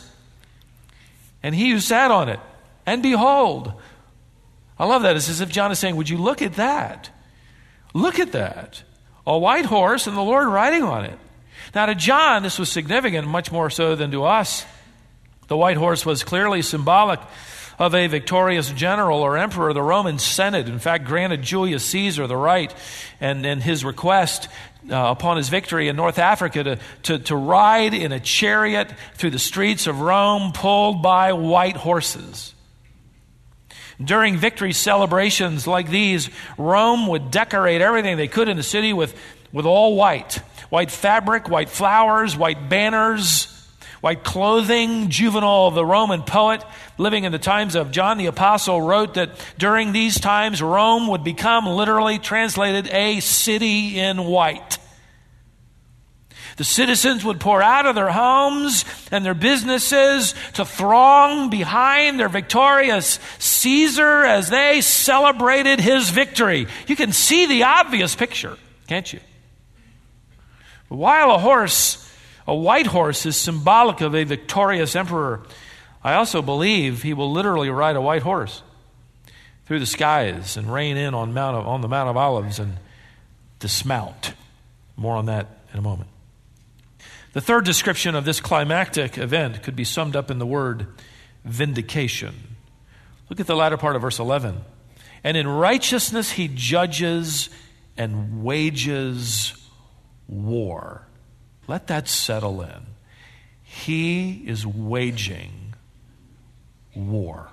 and 1.43 1.55
he 1.55 1.69
who 1.69 1.81
sat 1.81 2.11
on 2.11 2.31
it. 2.31 2.41
And 2.87 3.03
behold, 3.03 3.71
I 4.79 4.87
love 4.87 5.03
that. 5.03 5.15
It's 5.15 5.29
as 5.29 5.43
if 5.43 5.51
John 5.51 5.71
is 5.73 5.79
saying, 5.79 5.97
Would 5.97 6.09
you 6.09 6.17
look 6.17 6.41
at 6.41 6.55
that? 6.55 7.11
Look 7.93 8.19
at 8.19 8.33
that. 8.33 8.83
A 9.27 9.37
white 9.37 9.67
horse 9.67 10.07
and 10.07 10.17
the 10.17 10.23
Lord 10.23 10.49
riding 10.49 10.85
on 10.85 11.05
it. 11.05 11.19
Now, 11.75 11.85
to 11.85 11.95
John, 11.95 12.43
this 12.43 12.59
was 12.59 12.73
significant, 12.73 13.29
much 13.29 13.53
more 13.53 13.69
so 13.69 13.95
than 13.95 14.11
to 14.13 14.25
us. 14.25 14.65
The 15.49 15.57
white 15.59 15.77
horse 15.77 16.07
was 16.07 16.25
clearly 16.25 16.63
symbolic 16.63 17.21
of 17.79 17.95
a 17.95 18.07
victorious 18.07 18.71
general 18.71 19.21
or 19.21 19.37
emperor, 19.37 19.73
the 19.73 19.83
Roman 19.83 20.19
Senate, 20.19 20.69
in 20.69 20.79
fact, 20.79 21.05
granted 21.05 21.43
Julius 21.43 21.85
Caesar 21.87 22.27
the 22.27 22.37
right 22.37 22.75
and, 23.21 23.45
and 23.45 23.63
his 23.63 23.85
request 23.85 24.49
uh, 24.91 24.97
upon 24.97 25.37
his 25.37 25.49
victory 25.49 25.89
in 25.89 25.97
North 25.97 26.19
Africa 26.19 26.63
to, 26.63 26.79
to, 27.05 27.19
to 27.19 27.37
ride 27.37 27.95
in 27.95 28.13
a 28.13 28.21
chariot 28.21 28.93
through 29.15 29.31
the 29.31 29.39
streets 29.39 29.87
of 29.87 30.01
Rome 30.01 30.53
pulled 30.53 31.03
by 31.03 31.33
white 31.33 31.77
horses. 31.77 32.55
During 34.03 34.37
victory 34.37 34.73
celebrations 34.73 35.67
like 35.67 35.89
these, 35.89 36.29
Rome 36.59 37.07
would 37.07 37.31
decorate 37.31 37.81
everything 37.81 38.17
they 38.17 38.29
could 38.29 38.49
in 38.49 38.57
the 38.57 38.63
city 38.63 38.93
with, 38.93 39.17
with 39.53 39.67
all 39.67 39.97
white 39.97 40.41
white 40.71 40.91
fabric, 40.91 41.49
white 41.49 41.69
flowers, 41.69 42.37
white 42.37 42.69
banners, 42.69 43.54
white 44.05 44.23
clothing. 44.23 45.09
Juvenal, 45.09 45.71
the 45.71 45.83
Roman 45.83 46.25
poet 46.25 46.63
living 46.99 47.25
in 47.25 47.33
the 47.33 47.39
times 47.39 47.75
of 47.75 47.91
John 47.91 48.19
the 48.19 48.27
Apostle, 48.27 48.83
wrote 48.83 49.15
that 49.15 49.31
during 49.57 49.93
these 49.93 50.21
times, 50.21 50.61
Rome 50.61 51.09
would 51.09 51.25
become 51.25 51.67
literally 51.67 52.19
translated 52.19 52.87
a 52.89 53.21
city 53.21 53.99
in 53.99 54.23
white. 54.23 54.77
The 56.59 56.65
citizens 56.65 57.25
would 57.25 57.41
pour 57.41 57.63
out 57.63 57.87
of 57.87 57.95
their 57.95 58.11
homes 58.11 58.85
and 59.11 59.25
their 59.25 59.33
businesses 59.33 60.35
to 60.53 60.67
throng 60.67 61.49
behind 61.49 62.21
their 62.21 62.29
victorious 62.29 63.19
Caesar 63.39 64.23
as 64.27 64.51
they 64.51 64.83
celebrated 64.83 65.81
his 65.81 66.11
victory. 66.11 66.67
You 66.89 66.95
can 66.95 67.13
see 67.13 67.47
the 67.47 67.63
obvious 67.63 68.15
picture, 68.15 68.59
can't 68.87 69.11
you? 69.11 69.21
While 70.89 71.31
a 71.31 71.39
horse 71.39 72.04
a 72.47 72.55
white 72.55 72.87
horse 72.87 73.25
is 73.27 73.37
symbolic 73.37 74.01
of 74.01 74.15
a 74.15 74.25
victorious 74.25 74.95
emperor. 74.95 75.43
I 76.03 76.15
also 76.15 76.43
believe 76.43 77.03
he 77.03 77.15
will 77.15 77.33
literally 77.33 77.71
ride 77.71 77.97
a 77.97 78.01
white 78.01 78.23
horse 78.23 78.63
through 79.67 79.81
the 79.81 79.87
skies 79.87 80.57
and 80.57 80.73
rein 80.73 80.97
in 80.97 81.15
on, 81.15 81.33
Mount 81.33 81.57
of, 81.57 81.67
on 81.67 81.81
the 81.81 81.89
Mount 81.89 82.11
of 82.11 82.17
Olives 82.17 82.59
and 82.59 82.77
dismount. 83.59 84.35
More 84.97 85.17
on 85.17 85.27
that 85.27 85.49
in 85.73 85.79
a 85.79 85.83
moment. 85.83 86.11
The 87.33 87.41
third 87.41 87.65
description 87.65 88.15
of 88.15 88.25
this 88.25 88.41
climactic 88.41 89.19
event 89.19 89.63
could 89.63 89.75
be 89.75 89.85
summed 89.85 90.15
up 90.15 90.31
in 90.31 90.39
the 90.39 90.47
word 90.47 90.87
vindication. 91.45 92.35
Look 93.29 93.41
at 93.41 93.47
the 93.47 93.57
latter 93.57 93.77
part 93.77 93.97
of 93.97 94.03
verse 94.03 94.19
11. 94.19 94.61
And 95.25 95.37
in 95.37 95.49
righteousness 95.49 96.33
he 96.33 96.49
judges 96.49 97.49
and 97.97 98.45
wages 98.45 99.55
war. 100.29 101.07
Let 101.67 101.87
that 101.89 102.09
settle 102.09 102.63
in. 102.63 102.87
He 103.63 104.45
is 104.47 104.67
waging 104.67 105.75
war. 106.95 107.49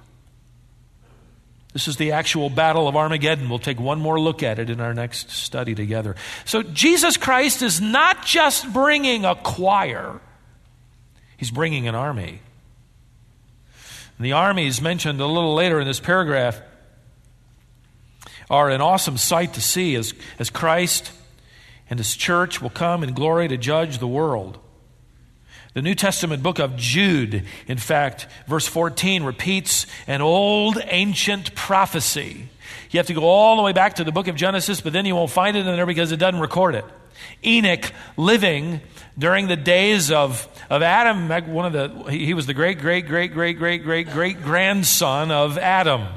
This 1.74 1.88
is 1.88 1.96
the 1.96 2.12
actual 2.12 2.50
battle 2.50 2.88
of 2.88 2.98
Armageddon. 2.98 3.50
We'll 3.50 3.60
take 3.60 3.80
one 3.80 4.00
more 4.00 4.20
look 4.20 4.44
at 4.44 4.60
it 4.60 4.70
in 4.70 4.82
our 4.82 4.94
next 4.94 5.32
study 5.32 5.74
together. 5.74 6.15
So, 6.44 6.63
Jesus 6.63 7.15
Christ 7.15 7.62
is 7.62 7.80
not 7.80 8.25
just 8.25 8.72
bringing 8.74 9.24
a 9.25 9.36
choir, 9.36 10.20
He's 11.38 11.51
bringing 11.51 11.88
an 11.88 11.96
army. 11.96 12.41
And 14.18 14.25
the 14.25 14.34
armies 14.34 14.82
mentioned 14.82 15.20
a 15.20 15.25
little 15.25 15.56
later 15.56 15.80
in 15.80 15.88
this 15.88 16.00
paragraph 16.00 16.62
are 18.51 18.70
an 18.70 18.82
awesome 18.82 19.18
sight 19.18 19.53
to 19.53 19.62
see 19.62 19.96
as, 19.96 20.13
as 20.38 20.51
Christ 20.51 21.12
and 21.91 22.00
his 22.00 22.15
church 22.15 22.62
will 22.62 22.69
come 22.69 23.03
in 23.03 23.13
glory 23.13 23.50
to 23.50 23.57
judge 23.57 23.98
the 23.98 24.07
world. 24.07 24.57
The 25.74 25.81
New 25.81 25.93
Testament 25.93 26.41
book 26.41 26.57
of 26.57 26.77
Jude, 26.77 27.45
in 27.67 27.77
fact, 27.77 28.27
verse 28.48 28.65
14 28.65 29.24
repeats 29.24 29.86
an 30.07 30.21
old 30.21 30.77
ancient 30.86 31.53
prophecy. 31.53 32.48
You 32.91 33.00
have 33.00 33.07
to 33.07 33.13
go 33.13 33.25
all 33.25 33.57
the 33.57 33.62
way 33.62 33.74
back 33.74 33.95
to 33.95 34.05
the 34.05 34.12
book 34.13 34.29
of 34.29 34.38
Genesis, 34.38 34.79
but 34.79 34.93
then 34.93 35.05
you 35.05 35.15
won't 35.15 35.31
find 35.31 35.57
it 35.57 35.67
in 35.67 35.75
there 35.75 35.86
because 35.86 36.13
it 36.13 36.17
doesn't 36.17 36.39
record 36.39 36.75
it. 36.75 36.86
Enoch 37.43 37.91
living 38.15 38.79
during 39.19 39.48
the 39.48 39.57
days 39.57 40.12
of, 40.12 40.48
of 40.69 40.81
Adam, 40.81 41.27
one 41.53 41.65
of 41.65 41.74
the, 41.74 42.10
he 42.10 42.33
was 42.33 42.48
the 42.48 42.53
great, 42.53 42.79
great, 42.79 43.05
great, 43.05 43.33
great, 43.33 43.57
great, 43.57 43.83
great, 43.83 44.10
great 44.12 44.41
grandson 44.43 45.29
of 45.29 45.57
Adam. 45.57 46.07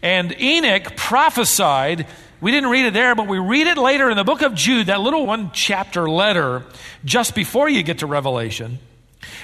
And 0.00 0.32
Enoch 0.40 0.96
prophesied 0.96 2.06
we 2.40 2.50
didn't 2.50 2.70
read 2.70 2.86
it 2.86 2.94
there, 2.94 3.14
but 3.14 3.28
we 3.28 3.38
read 3.38 3.66
it 3.66 3.76
later 3.76 4.10
in 4.10 4.16
the 4.16 4.24
book 4.24 4.42
of 4.42 4.54
Jude, 4.54 4.86
that 4.86 5.00
little 5.00 5.26
one 5.26 5.50
chapter 5.52 6.08
letter, 6.08 6.64
just 7.04 7.34
before 7.34 7.68
you 7.68 7.82
get 7.82 7.98
to 7.98 8.06
Revelation. 8.06 8.78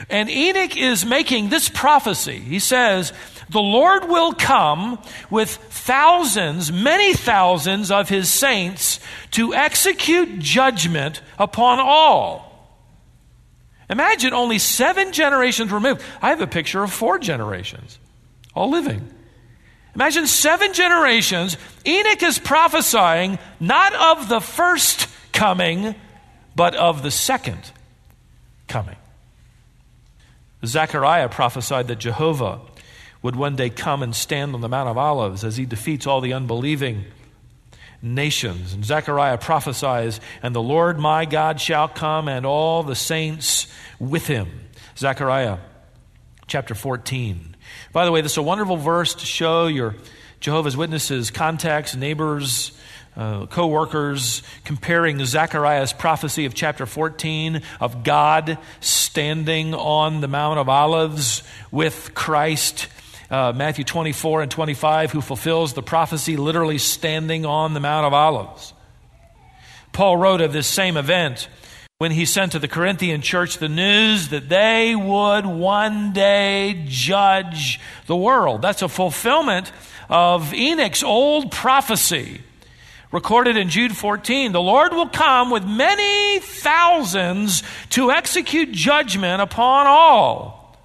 And 0.08 0.30
Enoch 0.30 0.76
is 0.76 1.04
making 1.04 1.48
this 1.48 1.68
prophecy. 1.68 2.38
He 2.38 2.58
says, 2.58 3.12
The 3.50 3.60
Lord 3.60 4.08
will 4.08 4.32
come 4.32 4.98
with 5.30 5.50
thousands, 5.50 6.72
many 6.72 7.14
thousands 7.14 7.90
of 7.90 8.08
his 8.08 8.30
saints 8.30 9.00
to 9.32 9.54
execute 9.54 10.38
judgment 10.38 11.20
upon 11.38 11.78
all. 11.80 12.46
Imagine 13.88 14.32
only 14.32 14.58
seven 14.58 15.12
generations 15.12 15.70
removed. 15.70 16.02
I 16.20 16.30
have 16.30 16.40
a 16.40 16.46
picture 16.46 16.82
of 16.82 16.92
four 16.92 17.18
generations, 17.18 17.98
all 18.54 18.70
living. 18.70 19.08
Imagine 19.96 20.26
seven 20.26 20.74
generations. 20.74 21.56
Enoch 21.86 22.22
is 22.22 22.38
prophesying 22.38 23.38
not 23.58 23.94
of 23.94 24.28
the 24.28 24.40
first 24.40 25.08
coming, 25.32 25.94
but 26.54 26.74
of 26.74 27.02
the 27.02 27.10
second 27.10 27.72
coming. 28.68 28.96
Zechariah 30.66 31.30
prophesied 31.30 31.88
that 31.88 31.98
Jehovah 31.98 32.60
would 33.22 33.36
one 33.36 33.56
day 33.56 33.70
come 33.70 34.02
and 34.02 34.14
stand 34.14 34.54
on 34.54 34.60
the 34.60 34.68
Mount 34.68 34.90
of 34.90 34.98
Olives 34.98 35.44
as 35.44 35.56
he 35.56 35.64
defeats 35.64 36.06
all 36.06 36.20
the 36.20 36.34
unbelieving 36.34 37.06
nations. 38.02 38.74
And 38.74 38.84
Zechariah 38.84 39.38
prophesies, 39.38 40.20
and 40.42 40.54
the 40.54 40.62
Lord 40.62 40.98
my 40.98 41.24
God 41.24 41.58
shall 41.58 41.88
come 41.88 42.28
and 42.28 42.44
all 42.44 42.82
the 42.82 42.94
saints 42.94 43.66
with 43.98 44.26
him. 44.26 44.68
Zechariah 44.98 45.56
chapter 46.46 46.74
14. 46.74 47.45
By 47.96 48.04
the 48.04 48.12
way, 48.12 48.20
this 48.20 48.32
is 48.32 48.36
a 48.36 48.42
wonderful 48.42 48.76
verse 48.76 49.14
to 49.14 49.24
show 49.24 49.68
your 49.68 49.94
Jehovah's 50.38 50.76
Witnesses, 50.76 51.30
contacts, 51.30 51.96
neighbors, 51.96 52.72
uh, 53.16 53.46
co 53.46 53.68
workers, 53.68 54.42
comparing 54.64 55.24
Zechariah's 55.24 55.94
prophecy 55.94 56.44
of 56.44 56.52
chapter 56.52 56.84
14 56.84 57.62
of 57.80 58.04
God 58.04 58.58
standing 58.80 59.72
on 59.72 60.20
the 60.20 60.28
Mount 60.28 60.58
of 60.58 60.68
Olives 60.68 61.42
with 61.70 62.10
Christ. 62.12 62.88
Uh, 63.30 63.54
Matthew 63.56 63.84
24 63.84 64.42
and 64.42 64.50
25, 64.50 65.12
who 65.12 65.22
fulfills 65.22 65.72
the 65.72 65.82
prophecy 65.82 66.36
literally 66.36 66.76
standing 66.76 67.46
on 67.46 67.72
the 67.72 67.80
Mount 67.80 68.04
of 68.04 68.12
Olives. 68.12 68.74
Paul 69.94 70.18
wrote 70.18 70.42
of 70.42 70.52
this 70.52 70.66
same 70.66 70.98
event 70.98 71.48
when 71.98 72.12
he 72.12 72.26
sent 72.26 72.52
to 72.52 72.58
the 72.58 72.68
Corinthian 72.68 73.22
church 73.22 73.56
the 73.56 73.70
news 73.70 74.28
that 74.28 74.50
they 74.50 74.94
would 74.94 75.46
one 75.46 76.12
day 76.12 76.84
judge 76.86 77.80
the 78.06 78.14
world. 78.14 78.60
That's 78.60 78.82
a 78.82 78.88
fulfillment 78.88 79.72
of 80.10 80.52
Enoch's 80.52 81.02
old 81.02 81.50
prophecy 81.50 82.42
recorded 83.10 83.56
in 83.56 83.70
Jude 83.70 83.96
14. 83.96 84.52
The 84.52 84.60
Lord 84.60 84.92
will 84.92 85.08
come 85.08 85.50
with 85.50 85.64
many 85.64 86.38
thousands 86.40 87.62
to 87.90 88.10
execute 88.10 88.72
judgment 88.72 89.40
upon 89.40 89.86
all. 89.86 90.78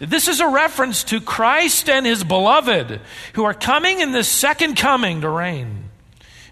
This 0.00 0.26
is 0.26 0.40
a 0.40 0.48
reference 0.48 1.04
to 1.04 1.20
Christ 1.20 1.88
and 1.88 2.04
his 2.04 2.24
beloved 2.24 3.00
who 3.34 3.44
are 3.44 3.54
coming 3.54 4.00
in 4.00 4.10
the 4.10 4.24
second 4.24 4.74
coming 4.74 5.20
to 5.20 5.28
reign 5.28 5.85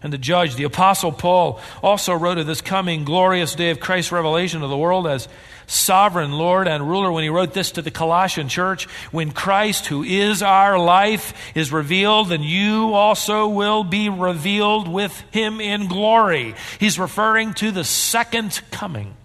and 0.05 0.13
to 0.13 0.19
judge. 0.19 0.55
The 0.55 0.65
Apostle 0.65 1.11
Paul 1.11 1.59
also 1.83 2.13
wrote 2.13 2.37
of 2.37 2.47
this 2.47 2.61
coming 2.61 3.05
glorious 3.05 3.55
day 3.55 3.71
of 3.71 3.81
Christ's 3.81 4.13
revelation 4.13 4.63
of 4.63 4.69
the 4.69 4.77
world 4.77 5.07
as 5.07 5.27
sovereign 5.67 6.33
Lord 6.33 6.69
and 6.69 6.87
ruler 6.87 7.11
when 7.11 7.25
he 7.25 7.31
wrote 7.31 7.55
this 7.55 7.73
to 7.73 7.83
the 7.83 7.91
Colossian 7.91 8.51
church. 8.51 8.85
When 9.13 9.33
Christ, 9.33 9.87
who 9.87 10.03
is 10.03 10.43
our 10.43 10.79
life, 10.79 11.33
is 11.57 11.73
revealed, 11.73 12.29
then 12.29 12.43
you 12.43 12.93
also 12.93 13.49
will 13.49 13.83
be 13.83 14.11
revealed 14.11 14.89
with 14.89 15.19
him 15.31 15.59
in 15.59 15.89
glory. 15.89 16.55
He's 16.79 16.99
referring 16.99 17.55
to 17.55 17.71
the 17.71 17.83
second 17.83 18.61
coming. 18.71 19.17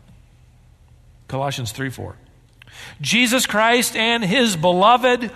Colossians 1.27 1.73
3 1.73 1.89
4. 1.89 2.15
Jesus 3.01 3.45
Christ 3.45 3.97
and 3.97 4.23
his 4.23 4.55
beloved 4.55 5.29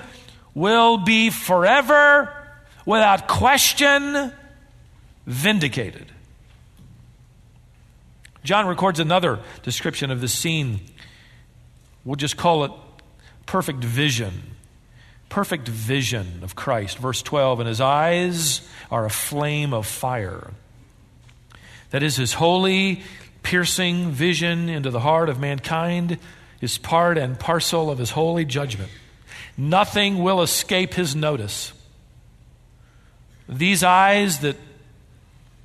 will 0.53 0.99
be 0.99 1.29
forever, 1.31 2.33
without 2.85 3.27
question, 3.27 4.31
vindicated. 5.25 6.11
John 8.43 8.67
records 8.67 8.99
another 8.99 9.39
description 9.63 10.11
of 10.11 10.19
the 10.19 10.27
scene. 10.27 10.81
We'll 12.03 12.17
just 12.17 12.35
call 12.35 12.65
it 12.65 12.71
perfect 13.45 13.83
vision. 13.83 14.33
Perfect 15.29 15.67
vision 15.67 16.41
of 16.43 16.55
Christ. 16.55 16.97
Verse 16.97 17.21
12, 17.21 17.61
and 17.61 17.69
his 17.69 17.81
eyes 17.81 18.67
are 18.91 19.05
a 19.05 19.09
flame 19.09 19.73
of 19.73 19.87
fire. 19.87 20.51
That 21.91 22.03
is 22.03 22.17
his 22.17 22.33
holy, 22.33 23.03
piercing 23.43 24.11
vision 24.11 24.67
into 24.67 24.89
the 24.89 24.99
heart 24.99 25.29
of 25.29 25.39
mankind, 25.39 26.17
is 26.59 26.77
part 26.77 27.17
and 27.17 27.39
parcel 27.39 27.89
of 27.89 27.97
his 27.97 28.11
holy 28.11 28.45
judgment. 28.45 28.91
Nothing 29.57 30.21
will 30.21 30.41
escape 30.41 30.93
his 30.95 31.15
notice. 31.15 31.73
These 33.47 33.83
eyes 33.83 34.39
that 34.39 34.57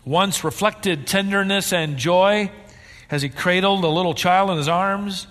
once 0.09 0.43
reflected 0.43 1.07
tenderness 1.07 1.71
and 1.71 1.99
joy 1.99 2.51
as 3.11 3.21
he 3.21 3.29
cradled 3.29 3.85
a 3.85 3.89
little 3.89 4.15
child 4.15 4.49
in 4.49 4.57
his 4.57 4.67
arms, 4.67 5.27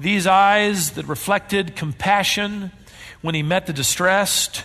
these 0.00 0.26
eyes 0.26 0.92
that 0.92 1.06
reflected 1.06 1.76
compassion 1.76 2.72
when 3.20 3.34
he 3.34 3.42
met 3.42 3.66
the 3.66 3.72
distressed, 3.74 4.64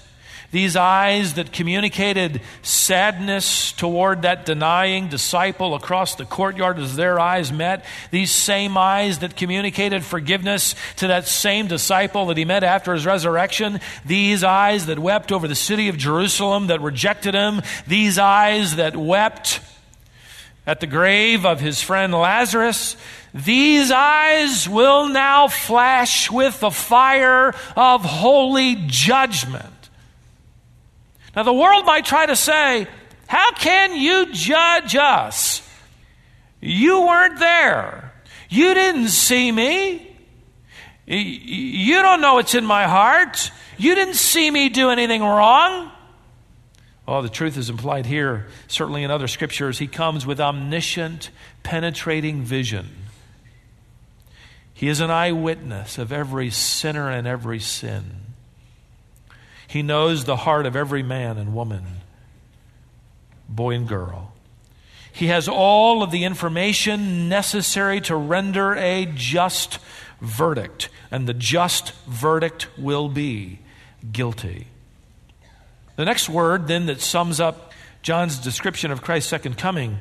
these 0.51 0.75
eyes 0.75 1.35
that 1.35 1.51
communicated 1.51 2.41
sadness 2.63 3.71
toward 3.71 4.23
that 4.23 4.45
denying 4.45 5.07
disciple 5.07 5.75
across 5.75 6.15
the 6.15 6.25
courtyard 6.25 6.79
as 6.79 6.95
their 6.95 7.19
eyes 7.19 7.51
met. 7.51 7.85
These 8.09 8.31
same 8.31 8.75
eyes 8.75 9.19
that 9.19 9.35
communicated 9.35 10.03
forgiveness 10.03 10.73
to 10.97 11.07
that 11.07 11.27
same 11.27 11.67
disciple 11.67 12.25
that 12.27 12.38
he 12.38 12.45
met 12.45 12.63
after 12.63 12.93
his 12.93 13.05
resurrection. 13.05 13.79
These 14.05 14.43
eyes 14.43 14.88
that 14.88 14.97
wept 14.97 15.31
over 15.31 15.47
the 15.47 15.55
city 15.55 15.88
of 15.88 15.97
Jerusalem 15.97 16.67
that 16.67 16.81
rejected 16.81 17.35
him. 17.35 17.62
These 17.85 18.17
eyes 18.17 18.77
that 18.77 18.95
wept 18.95 19.59
at 20.65 20.79
the 20.79 20.88
grave 20.88 21.45
of 21.45 21.59
his 21.59 21.81
friend 21.81 22.13
Lazarus. 22.13 22.95
These 23.33 23.91
eyes 23.91 24.67
will 24.67 25.09
now 25.09 25.47
flash 25.47 26.31
with 26.31 26.59
the 26.59 26.71
fire 26.71 27.53
of 27.75 28.03
holy 28.03 28.75
judgment. 28.88 29.78
Now, 31.35 31.43
the 31.43 31.53
world 31.53 31.85
might 31.85 32.05
try 32.05 32.25
to 32.25 32.35
say, 32.35 32.87
How 33.27 33.51
can 33.51 33.95
you 33.95 34.33
judge 34.33 34.95
us? 34.95 35.67
You 36.61 37.01
weren't 37.01 37.39
there. 37.39 38.13
You 38.49 38.73
didn't 38.73 39.09
see 39.09 39.51
me. 39.51 40.05
You 41.05 42.01
don't 42.01 42.21
know 42.21 42.35
what's 42.35 42.55
in 42.55 42.65
my 42.65 42.85
heart. 42.85 43.51
You 43.77 43.95
didn't 43.95 44.15
see 44.15 44.49
me 44.49 44.69
do 44.69 44.89
anything 44.89 45.21
wrong. 45.21 45.91
Well, 47.07 47.23
the 47.23 47.29
truth 47.29 47.57
is 47.57 47.71
implied 47.71 48.05
here, 48.05 48.47
certainly 48.67 49.03
in 49.03 49.09
other 49.09 49.27
scriptures. 49.27 49.79
He 49.79 49.87
comes 49.87 50.27
with 50.27 50.39
omniscient, 50.39 51.31
penetrating 51.63 52.43
vision. 52.43 52.89
He 54.73 54.87
is 54.87 54.99
an 54.99 55.09
eyewitness 55.09 55.97
of 55.97 56.11
every 56.11 56.51
sinner 56.51 57.09
and 57.09 57.25
every 57.25 57.59
sin. 57.59 58.28
He 59.69 59.84
knows 59.84 60.25
the 60.25 60.36
heart 60.36 60.65
of 60.65 60.75
every 60.75 61.03
man 61.03 61.38
and 61.38 61.53
woman, 61.53 61.84
boy 63.47 63.75
and 63.75 63.88
girl. 63.88 64.34
He 65.12 65.27
has 65.27 65.47
all 65.47 66.01
of 66.01 66.10
the 66.10 66.23
information 66.23 67.29
necessary 67.29 68.01
to 68.01 68.15
render 68.15 68.73
a 68.73 69.05
just 69.13 69.77
verdict, 70.21 70.89
and 71.12 71.27
the 71.27 71.36
just 71.36 71.93
verdict 72.08 72.67
will 72.79 73.10
be 73.10 73.60
guilty. 74.12 74.65
The 75.97 76.05
next 76.05 76.29
word, 76.29 76.67
then, 76.67 76.88
that 76.88 76.99
sums 76.99 77.39
up 77.39 77.71
John's 78.01 78.39
description 78.39 78.89
of 78.89 79.03
Christ's 79.03 79.29
second 79.29 79.60
coming 79.60 79.99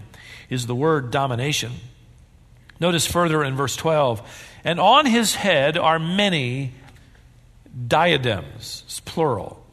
is 0.48 0.66
the 0.66 0.74
word 0.74 1.11
domination. 1.11 1.72
Notice 2.81 3.07
further 3.07 3.44
in 3.44 3.54
verse 3.54 3.76
12, 3.76 4.48
and 4.64 4.81
on 4.81 5.04
his 5.04 5.35
head 5.35 5.76
are 5.76 5.98
many 5.98 6.72
diadems, 7.87 8.83
it's 8.87 9.00
plural. 9.00 9.64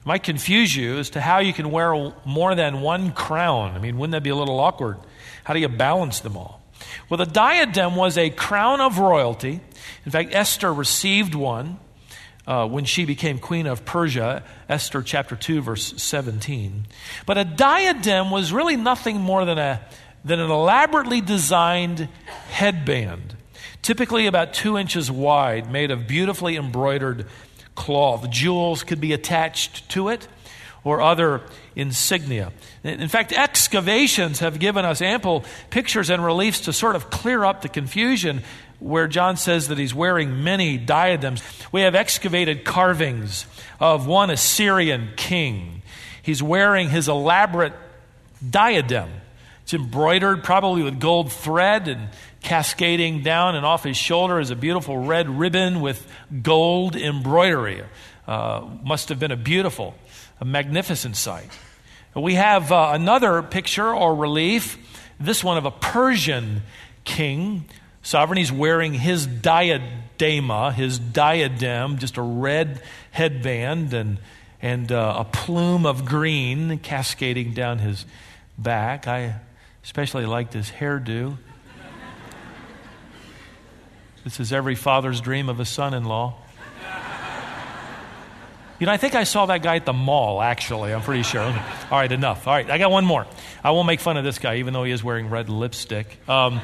It 0.00 0.06
might 0.06 0.22
confuse 0.22 0.74
you 0.74 0.98
as 0.98 1.10
to 1.10 1.20
how 1.20 1.38
you 1.38 1.52
can 1.52 1.70
wear 1.70 2.12
more 2.24 2.54
than 2.54 2.80
one 2.80 3.12
crown. 3.12 3.74
I 3.74 3.78
mean, 3.78 3.98
wouldn't 3.98 4.12
that 4.12 4.22
be 4.22 4.30
a 4.30 4.36
little 4.36 4.60
awkward? 4.60 4.98
How 5.44 5.54
do 5.54 5.60
you 5.60 5.68
balance 5.68 6.20
them 6.20 6.36
all? 6.36 6.62
Well, 7.08 7.18
the 7.18 7.26
diadem 7.26 7.96
was 7.96 8.18
a 8.18 8.30
crown 8.30 8.80
of 8.80 8.98
royalty. 8.98 9.60
In 10.04 10.12
fact, 10.12 10.34
Esther 10.34 10.72
received 10.72 11.34
one 11.34 11.78
uh, 12.46 12.68
when 12.68 12.84
she 12.84 13.04
became 13.04 13.38
queen 13.38 13.66
of 13.66 13.84
Persia, 13.84 14.44
Esther 14.68 15.02
chapter 15.02 15.36
2, 15.36 15.62
verse 15.62 15.94
17. 15.96 16.86
But 17.24 17.38
a 17.38 17.44
diadem 17.44 18.30
was 18.30 18.52
really 18.52 18.76
nothing 18.76 19.20
more 19.20 19.44
than, 19.44 19.58
a, 19.58 19.80
than 20.24 20.40
an 20.40 20.50
elaborately 20.50 21.20
designed 21.20 22.08
headband 22.50 23.35
typically 23.86 24.26
about 24.26 24.52
two 24.52 24.76
inches 24.76 25.12
wide, 25.12 25.70
made 25.70 25.92
of 25.92 26.08
beautifully 26.08 26.56
embroidered 26.56 27.24
cloth. 27.76 28.28
Jewels 28.30 28.82
could 28.82 29.00
be 29.00 29.12
attached 29.12 29.88
to 29.88 30.08
it 30.08 30.26
or 30.82 31.00
other 31.00 31.40
insignia. 31.76 32.50
In 32.82 33.06
fact, 33.06 33.32
excavations 33.32 34.40
have 34.40 34.58
given 34.58 34.84
us 34.84 35.00
ample 35.00 35.44
pictures 35.70 36.10
and 36.10 36.24
reliefs 36.24 36.62
to 36.62 36.72
sort 36.72 36.96
of 36.96 37.10
clear 37.10 37.44
up 37.44 37.62
the 37.62 37.68
confusion 37.68 38.42
where 38.80 39.06
John 39.06 39.36
says 39.36 39.68
that 39.68 39.78
he's 39.78 39.94
wearing 39.94 40.42
many 40.42 40.78
diadems. 40.78 41.40
We 41.70 41.82
have 41.82 41.94
excavated 41.94 42.64
carvings 42.64 43.46
of 43.78 44.08
one 44.08 44.30
Assyrian 44.30 45.10
king. 45.14 45.82
He's 46.22 46.42
wearing 46.42 46.90
his 46.90 47.08
elaborate 47.08 47.72
diadem. 48.50 49.10
It's 49.62 49.74
embroidered 49.74 50.42
probably 50.42 50.82
with 50.82 50.98
gold 50.98 51.30
thread 51.30 51.86
and 51.86 52.08
cascading 52.46 53.22
down, 53.22 53.56
and 53.56 53.66
off 53.66 53.82
his 53.82 53.96
shoulder 53.96 54.38
is 54.38 54.52
a 54.52 54.56
beautiful 54.56 54.96
red 54.96 55.28
ribbon 55.28 55.80
with 55.80 56.06
gold 56.42 56.94
embroidery. 56.94 57.82
Uh, 58.24 58.64
must 58.84 59.08
have 59.08 59.18
been 59.18 59.32
a 59.32 59.36
beautiful, 59.36 59.96
a 60.40 60.44
magnificent 60.44 61.16
sight. 61.16 61.50
We 62.14 62.34
have 62.34 62.70
uh, 62.70 62.92
another 62.94 63.42
picture 63.42 63.92
or 63.92 64.14
relief, 64.14 64.78
this 65.18 65.42
one 65.42 65.58
of 65.58 65.64
a 65.64 65.72
Persian 65.72 66.62
king. 67.02 67.64
Sovereign, 68.02 68.38
he's 68.38 68.52
wearing 68.52 68.94
his 68.94 69.26
diadema, 69.26 70.72
his 70.72 71.00
diadem, 71.00 71.98
just 71.98 72.16
a 72.16 72.22
red 72.22 72.80
headband 73.10 73.92
and, 73.92 74.18
and 74.62 74.92
uh, 74.92 75.16
a 75.18 75.24
plume 75.24 75.84
of 75.84 76.04
green 76.04 76.78
cascading 76.78 77.54
down 77.54 77.80
his 77.80 78.06
back. 78.56 79.08
I 79.08 79.40
especially 79.82 80.26
liked 80.26 80.52
his 80.52 80.70
hairdo. 80.70 81.38
This 84.26 84.40
is 84.40 84.52
every 84.52 84.74
father's 84.74 85.20
dream 85.20 85.48
of 85.48 85.60
a 85.60 85.64
son 85.64 85.94
in 85.94 86.04
law. 86.04 86.34
You 88.80 88.86
know, 88.86 88.92
I 88.92 88.96
think 88.96 89.14
I 89.14 89.22
saw 89.22 89.46
that 89.46 89.62
guy 89.62 89.76
at 89.76 89.86
the 89.86 89.92
mall, 89.92 90.42
actually. 90.42 90.92
I'm 90.92 91.02
pretty 91.02 91.22
sure. 91.22 91.42
All 91.42 91.52
right, 91.92 92.10
enough. 92.10 92.48
All 92.48 92.52
right, 92.52 92.68
I 92.68 92.76
got 92.76 92.90
one 92.90 93.04
more. 93.04 93.24
I 93.62 93.70
won't 93.70 93.86
make 93.86 94.00
fun 94.00 94.16
of 94.16 94.24
this 94.24 94.40
guy, 94.40 94.56
even 94.56 94.74
though 94.74 94.82
he 94.82 94.90
is 94.90 95.04
wearing 95.04 95.30
red 95.30 95.48
lipstick. 95.48 96.18
Um, 96.28 96.60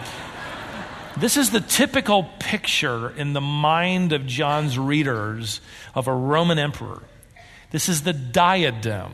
this 1.17 1.37
is 1.37 1.51
the 1.51 1.61
typical 1.61 2.25
picture 2.41 3.11
in 3.11 3.33
the 3.33 3.41
mind 3.41 4.13
of 4.13 4.27
John's 4.27 4.77
readers 4.77 5.61
of 5.95 6.09
a 6.09 6.13
Roman 6.13 6.59
emperor. 6.59 7.05
This 7.71 7.89
is 7.89 8.03
the 8.03 8.13
diadem. 8.13 9.13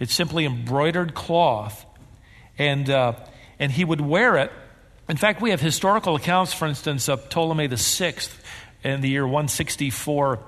It's 0.00 0.12
simply 0.12 0.46
embroidered 0.46 1.14
cloth, 1.14 1.86
and, 2.58 2.90
uh, 2.90 3.12
and 3.60 3.70
he 3.70 3.84
would 3.84 4.00
wear 4.00 4.36
it. 4.36 4.50
In 5.08 5.16
fact, 5.16 5.40
we 5.40 5.50
have 5.50 5.60
historical 5.60 6.16
accounts, 6.16 6.52
for 6.52 6.66
instance, 6.66 7.08
of 7.08 7.30
Ptolemy 7.30 7.68
VI 7.68 8.14
in 8.84 9.00
the 9.00 9.08
year 9.08 9.24
164 9.24 10.38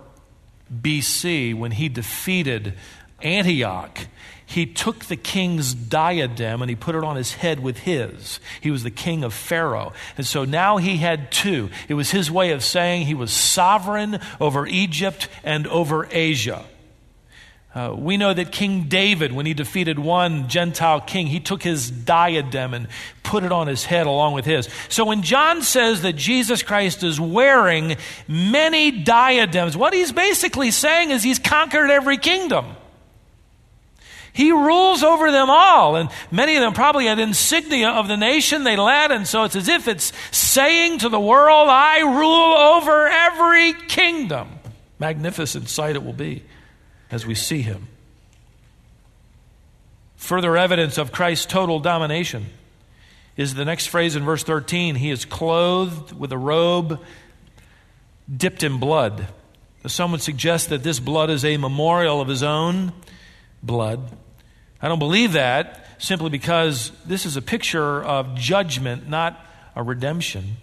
BC 0.83 1.55
when 1.55 1.73
he 1.73 1.89
defeated 1.89 2.75
Antioch. 3.23 4.07
He 4.45 4.67
took 4.67 5.07
the 5.07 5.17
king's 5.17 5.73
diadem 5.73 6.61
and 6.61 6.69
he 6.69 6.75
put 6.75 6.95
it 6.95 7.05
on 7.05 7.17
his 7.17 7.35
head 7.35 7.61
with 7.61 7.79
his. 7.79 8.41
He 8.61 8.71
was 8.71 8.83
the 8.83 8.91
king 8.91 9.25
of 9.25 9.33
Pharaoh. 9.33 9.93
And 10.17 10.27
so 10.27 10.45
now 10.45 10.77
he 10.77 10.97
had 10.99 11.31
two. 11.31 11.71
It 11.89 11.95
was 11.95 12.11
his 12.11 12.31
way 12.31 12.51
of 12.51 12.63
saying 12.63 13.07
he 13.07 13.15
was 13.15 13.33
sovereign 13.33 14.19
over 14.41 14.67
Egypt 14.67 15.29
and 15.43 15.67
over 15.69 16.07
Asia. 16.11 16.65
Uh, 17.73 17.95
we 17.97 18.17
know 18.17 18.35
that 18.35 18.51
King 18.51 18.89
David, 18.89 19.33
when 19.33 19.47
he 19.47 19.55
defeated 19.55 19.97
one 19.97 20.49
Gentile 20.49 21.01
king, 21.01 21.29
he 21.29 21.39
took 21.39 21.63
his 21.63 21.89
diadem 21.89 22.75
and 22.75 22.89
put 23.23 23.45
it 23.45 23.53
on 23.53 23.69
his 23.69 23.85
head 23.85 24.09
along 24.09 24.35
with 24.35 24.45
his. 24.45 24.69
So 24.89 25.05
when 25.05 25.23
John 25.23 25.63
says 25.63 26.03
that 26.03 26.15
Jesus 26.15 26.65
Christ 26.65 27.05
is 27.05 27.21
wearing 27.21 27.97
many 28.27 28.91
diadems, 28.91 29.77
what 29.77 29.95
he's 29.95 30.11
basically 30.11 30.73
saying 30.73 31.13
is 31.13 31.23
he's 31.23 31.39
conquered 31.39 31.91
every 31.91 32.19
kingdom. 32.19 32.67
He 34.33 34.51
rules 34.51 35.05
over 35.05 35.31
them 35.31 35.49
all, 35.49 35.95
and 35.95 36.09
many 36.33 36.57
of 36.57 36.63
them 36.63 36.73
probably 36.73 37.07
had 37.07 37.21
insignia 37.21 37.91
of 37.91 38.09
the 38.09 38.17
nation 38.17 38.65
they 38.65 38.77
led, 38.77 39.13
and 39.13 39.29
so 39.29 39.45
it's 39.45 39.57
as 39.57 39.69
if 39.69 39.87
it's 39.87 40.13
saying 40.33 40.99
to 41.01 41.09
the 41.09 41.21
world, 41.21 41.69
I 41.69 42.01
rule 42.01 42.57
over 42.57 43.07
every 43.07 43.75
kingdom. 43.89 44.49
Magnificent 44.99 45.69
sight 45.69 45.95
it 45.95 46.03
will 46.03 46.13
be 46.13 46.43
as 47.11 47.27
we 47.27 47.35
see 47.35 47.63
him. 47.63 47.89
Further 50.17 50.57
evidence 50.57 50.99
of 50.99 51.13
Christ's 51.13 51.47
total 51.47 51.81
domination 51.81 52.47
is 53.37 53.55
the 53.55 53.65
next 53.65 53.87
phrase 53.87 54.17
in 54.17 54.25
verse 54.25 54.43
13 54.43 54.97
He 54.97 55.11
is 55.11 55.25
clothed 55.25 56.13
with 56.13 56.33
a 56.33 56.39
robe 56.39 57.01
dipped 58.35 58.63
in 58.63 58.79
blood. 58.79 59.29
Some 59.87 60.13
would 60.13 60.21
suggest 60.21 60.69
that 60.69 60.83
this 60.83 61.01
blood 61.01 61.31
is 61.31 61.45
a 61.45 61.57
memorial 61.57 62.21
of 62.21 62.29
his 62.29 62.43
own 62.43 62.93
blood. 63.63 64.01
I 64.83 64.89
don't 64.89 64.99
believe 64.99 65.33
that 65.33 65.87
simply 65.99 66.31
because 66.31 66.93
this 67.05 67.27
is 67.27 67.37
a 67.37 67.43
picture 67.43 68.03
of 68.03 68.35
judgment, 68.35 69.09
not 69.09 69.45
a 69.75 69.83
redemption. 69.83 70.57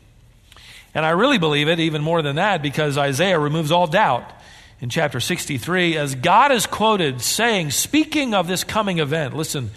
And 0.94 1.06
I 1.06 1.12
really 1.12 1.38
believe 1.38 1.68
it 1.68 1.80
even 1.80 2.02
more 2.02 2.22
than 2.22 2.38
that 2.38 2.62
because 2.62 2.98
Isaiah 2.98 3.40
removes 3.40 3.72
all 3.72 3.88
doubt 3.88 4.32
in 4.80 4.90
chapter 4.90 5.20
63 5.20 5.98
as 5.98 6.16
God 6.16 6.52
is 6.52 6.66
quoted 6.66 7.22
saying, 7.22 7.72
speaking 7.72 8.34
of 8.34 8.48
this 8.48 8.64
coming 8.64 9.00
event, 9.00 9.36
listen, 9.36 9.72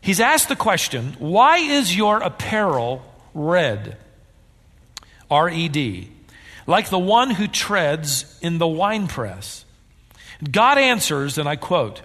he's 0.00 0.20
asked 0.20 0.48
the 0.48 0.56
question, 0.56 1.16
Why 1.18 1.58
is 1.58 1.96
your 1.96 2.18
apparel 2.18 3.02
red? 3.32 3.96
R 5.30 5.48
E 5.48 5.68
D, 5.68 6.10
like 6.66 6.90
the 6.90 6.98
one 6.98 7.30
who 7.30 7.48
treads 7.48 8.38
in 8.42 8.58
the 8.58 8.66
winepress. 8.66 9.64
God 10.50 10.78
answers, 10.78 11.38
and 11.38 11.48
I 11.48 11.56
quote, 11.56 12.02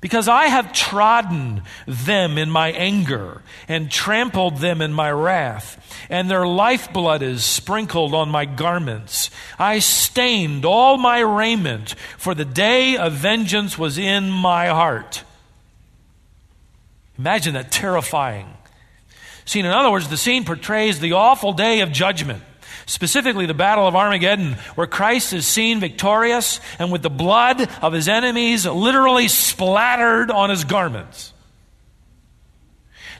because 0.00 0.28
I 0.28 0.46
have 0.46 0.72
trodden 0.72 1.62
them 1.86 2.38
in 2.38 2.50
my 2.50 2.72
anger 2.72 3.42
and 3.68 3.90
trampled 3.90 4.58
them 4.58 4.80
in 4.80 4.92
my 4.92 5.10
wrath, 5.10 5.76
and 6.08 6.30
their 6.30 6.46
lifeblood 6.46 7.22
is 7.22 7.44
sprinkled 7.44 8.14
on 8.14 8.30
my 8.30 8.46
garments. 8.46 9.30
I 9.58 9.78
stained 9.78 10.64
all 10.64 10.96
my 10.96 11.20
raiment, 11.20 11.94
for 12.16 12.34
the 12.34 12.44
day 12.44 12.96
of 12.96 13.12
vengeance 13.12 13.78
was 13.78 13.98
in 13.98 14.30
my 14.30 14.68
heart. 14.68 15.22
Imagine 17.18 17.54
that 17.54 17.70
terrifying 17.70 18.48
scene. 19.44 19.66
In 19.66 19.72
other 19.72 19.90
words, 19.90 20.08
the 20.08 20.16
scene 20.16 20.44
portrays 20.44 21.00
the 21.00 21.12
awful 21.12 21.52
day 21.52 21.80
of 21.80 21.92
judgment 21.92 22.42
specifically 22.90 23.46
the 23.46 23.54
Battle 23.54 23.86
of 23.86 23.94
Armageddon, 23.94 24.54
where 24.74 24.86
Christ 24.86 25.32
is 25.32 25.46
seen 25.46 25.78
victorious 25.78 26.60
and 26.78 26.90
with 26.90 27.02
the 27.02 27.10
blood 27.10 27.70
of 27.80 27.92
his 27.92 28.08
enemies 28.08 28.66
literally 28.66 29.28
splattered 29.28 30.30
on 30.30 30.50
his 30.50 30.64
garments. 30.64 31.32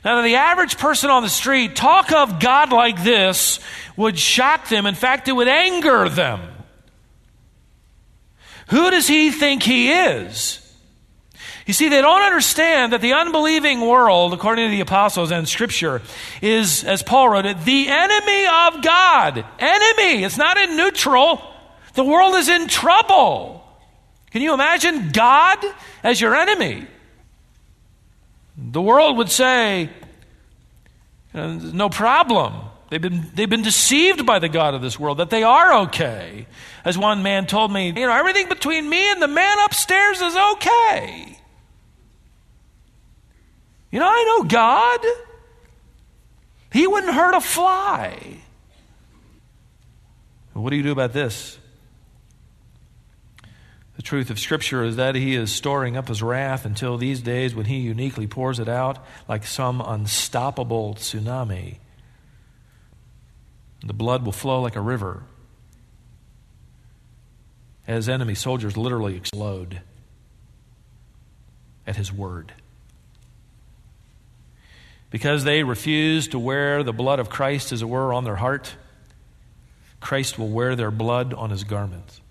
Now, 0.03 0.17
to 0.17 0.23
the 0.23 0.35
average 0.35 0.77
person 0.77 1.09
on 1.09 1.23
the 1.23 1.29
street, 1.29 1.75
talk 1.75 2.11
of 2.11 2.39
God 2.39 2.73
like 2.73 3.01
this 3.03 3.59
would 3.95 4.19
shock 4.19 4.67
them. 4.67 4.85
In 4.85 4.95
fact, 4.95 5.27
it 5.29 5.31
would 5.31 5.47
anger 5.47 6.09
them. 6.09 6.41
Who 8.71 8.89
does 8.89 9.07
he 9.07 9.31
think 9.31 9.63
he 9.63 9.91
is? 9.91 10.60
You 11.71 11.73
see, 11.73 11.87
they 11.87 12.01
don't 12.01 12.21
understand 12.21 12.91
that 12.91 12.99
the 12.99 13.13
unbelieving 13.13 13.79
world, 13.79 14.33
according 14.33 14.65
to 14.65 14.71
the 14.71 14.81
apostles 14.81 15.31
and 15.31 15.47
scripture, 15.47 16.01
is, 16.41 16.83
as 16.83 17.01
Paul 17.01 17.29
wrote 17.29 17.45
it, 17.45 17.63
the 17.63 17.87
enemy 17.87 18.45
of 18.45 18.83
God. 18.83 19.45
Enemy. 19.57 20.25
It's 20.25 20.35
not 20.35 20.57
in 20.57 20.75
neutral. 20.75 21.41
The 21.93 22.03
world 22.03 22.35
is 22.35 22.49
in 22.49 22.67
trouble. 22.67 23.65
Can 24.31 24.41
you 24.41 24.53
imagine 24.53 25.11
God 25.13 25.59
as 26.03 26.19
your 26.19 26.35
enemy? 26.35 26.87
The 28.57 28.81
world 28.81 29.15
would 29.15 29.29
say, 29.29 29.91
no 31.33 31.87
problem. 31.87 32.53
They've 32.89 33.01
been, 33.01 33.31
they've 33.33 33.49
been 33.49 33.63
deceived 33.63 34.25
by 34.25 34.39
the 34.39 34.49
God 34.49 34.73
of 34.73 34.81
this 34.81 34.99
world, 34.99 35.19
that 35.19 35.29
they 35.29 35.43
are 35.43 35.83
okay. 35.83 36.47
As 36.83 36.97
one 36.97 37.23
man 37.23 37.47
told 37.47 37.71
me, 37.71 37.87
you 37.87 37.93
know, 37.93 38.11
everything 38.11 38.49
between 38.49 38.89
me 38.89 39.09
and 39.09 39.21
the 39.21 39.29
man 39.29 39.57
upstairs 39.63 40.19
is 40.19 40.35
okay. 40.35 41.37
You 43.91 43.99
know, 43.99 44.07
I 44.07 44.23
know 44.23 44.47
God. 44.47 45.05
He 46.71 46.87
wouldn't 46.87 47.13
hurt 47.13 47.35
a 47.35 47.41
fly. 47.41 48.37
What 50.53 50.69
do 50.69 50.77
you 50.77 50.83
do 50.83 50.91
about 50.91 51.13
this? 51.13 51.57
The 53.97 54.01
truth 54.01 54.29
of 54.29 54.39
Scripture 54.39 54.83
is 54.83 54.95
that 54.95 55.15
He 55.15 55.35
is 55.35 55.51
storing 55.51 55.97
up 55.97 56.07
His 56.07 56.23
wrath 56.23 56.65
until 56.65 56.97
these 56.97 57.21
days 57.21 57.53
when 57.53 57.65
He 57.65 57.79
uniquely 57.79 58.27
pours 58.27 58.59
it 58.59 58.69
out 58.69 59.05
like 59.27 59.45
some 59.45 59.81
unstoppable 59.81 60.95
tsunami. 60.95 61.77
The 63.85 63.93
blood 63.93 64.23
will 64.23 64.31
flow 64.31 64.61
like 64.61 64.75
a 64.75 64.81
river 64.81 65.23
as 67.87 68.07
enemy 68.07 68.35
soldiers 68.35 68.77
literally 68.77 69.17
explode 69.17 69.81
at 71.85 71.97
His 71.97 72.13
word 72.13 72.53
because 75.11 75.43
they 75.43 75.61
refuse 75.61 76.29
to 76.29 76.39
wear 76.39 76.81
the 76.81 76.93
blood 76.93 77.19
of 77.19 77.29
Christ, 77.29 77.71
as 77.71 77.81
it 77.81 77.89
were, 77.89 78.13
on 78.13 78.23
their 78.23 78.37
heart, 78.37 78.73
Christ 79.99 80.39
will 80.39 80.49
wear 80.49 80.75
their 80.75 80.89
blood 80.89 81.33
on 81.33 81.51
his 81.51 81.63
garments. 81.63 82.21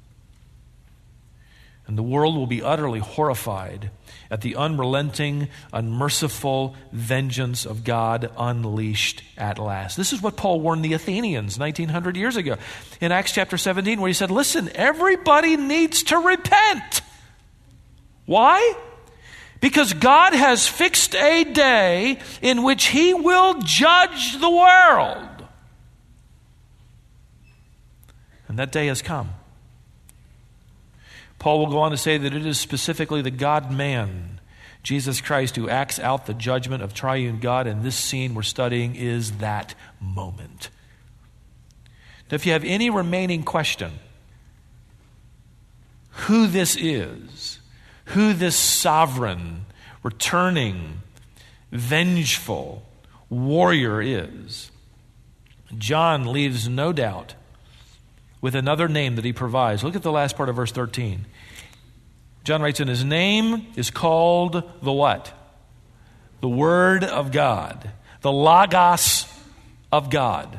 And 1.86 1.98
the 1.98 2.02
world 2.02 2.36
will 2.36 2.46
be 2.46 2.62
utterly 2.62 3.00
horrified 3.00 3.90
at 4.30 4.42
the 4.42 4.56
unrelenting, 4.56 5.48
unmerciful 5.72 6.76
vengeance 6.92 7.66
of 7.66 7.84
God 7.84 8.30
unleashed 8.38 9.22
at 9.36 9.58
last. 9.58 9.96
This 9.96 10.12
is 10.12 10.22
what 10.22 10.36
Paul 10.36 10.60
warned 10.60 10.84
the 10.84 10.92
Athenians 10.92 11.58
1900 11.58 12.16
years 12.16 12.36
ago 12.36 12.56
in 13.00 13.12
Acts 13.12 13.32
chapter 13.32 13.58
17, 13.58 14.00
where 14.00 14.08
he 14.08 14.14
said, 14.14 14.30
Listen, 14.30 14.70
everybody 14.74 15.56
needs 15.56 16.04
to 16.04 16.18
repent. 16.18 17.02
Why? 18.24 18.76
Because 19.60 19.92
God 19.92 20.32
has 20.32 20.66
fixed 20.66 21.14
a 21.14 21.44
day 21.44 22.18
in 22.40 22.62
which 22.62 22.86
He 22.86 23.12
will 23.12 23.60
judge 23.60 24.40
the 24.40 24.50
world. 24.50 25.28
And 28.48 28.58
that 28.58 28.72
day 28.72 28.86
has 28.86 29.02
come. 29.02 29.30
Paul 31.38 31.60
will 31.60 31.70
go 31.70 31.78
on 31.78 31.90
to 31.90 31.96
say 31.96 32.18
that 32.18 32.34
it 32.34 32.44
is 32.44 32.58
specifically 32.58 33.22
the 33.22 33.30
God 33.30 33.70
man, 33.70 34.40
Jesus 34.82 35.20
Christ, 35.20 35.56
who 35.56 35.68
acts 35.68 35.98
out 35.98 36.26
the 36.26 36.34
judgment 36.34 36.82
of 36.82 36.92
triune 36.92 37.38
God, 37.38 37.66
and 37.66 37.82
this 37.82 37.96
scene 37.96 38.34
we're 38.34 38.42
studying 38.42 38.96
is 38.96 39.38
that 39.38 39.74
moment. 40.00 40.68
Now, 42.30 42.34
if 42.34 42.44
you 42.44 42.52
have 42.52 42.64
any 42.64 42.90
remaining 42.90 43.42
question, 43.42 43.92
who 46.10 46.46
this 46.46 46.76
is, 46.76 47.59
who 48.06 48.32
this 48.32 48.56
sovereign, 48.56 49.66
returning, 50.02 51.02
vengeful 51.70 52.82
warrior 53.28 54.02
is. 54.02 54.70
John 55.78 56.32
leaves 56.32 56.68
no 56.68 56.92
doubt 56.92 57.34
with 58.40 58.54
another 58.54 58.88
name 58.88 59.16
that 59.16 59.24
he 59.24 59.32
provides. 59.32 59.84
Look 59.84 59.96
at 59.96 60.02
the 60.02 60.12
last 60.12 60.36
part 60.36 60.48
of 60.48 60.56
verse 60.56 60.72
13. 60.72 61.26
John 62.42 62.62
writes, 62.62 62.80
in 62.80 62.88
his 62.88 63.04
name 63.04 63.66
is 63.76 63.90
called 63.90 64.62
the 64.82 64.92
what? 64.92 65.32
The 66.40 66.48
Word 66.48 67.04
of 67.04 67.32
God, 67.32 67.90
the 68.22 68.32
Logos 68.32 69.26
of 69.92 70.10
God. 70.10 70.58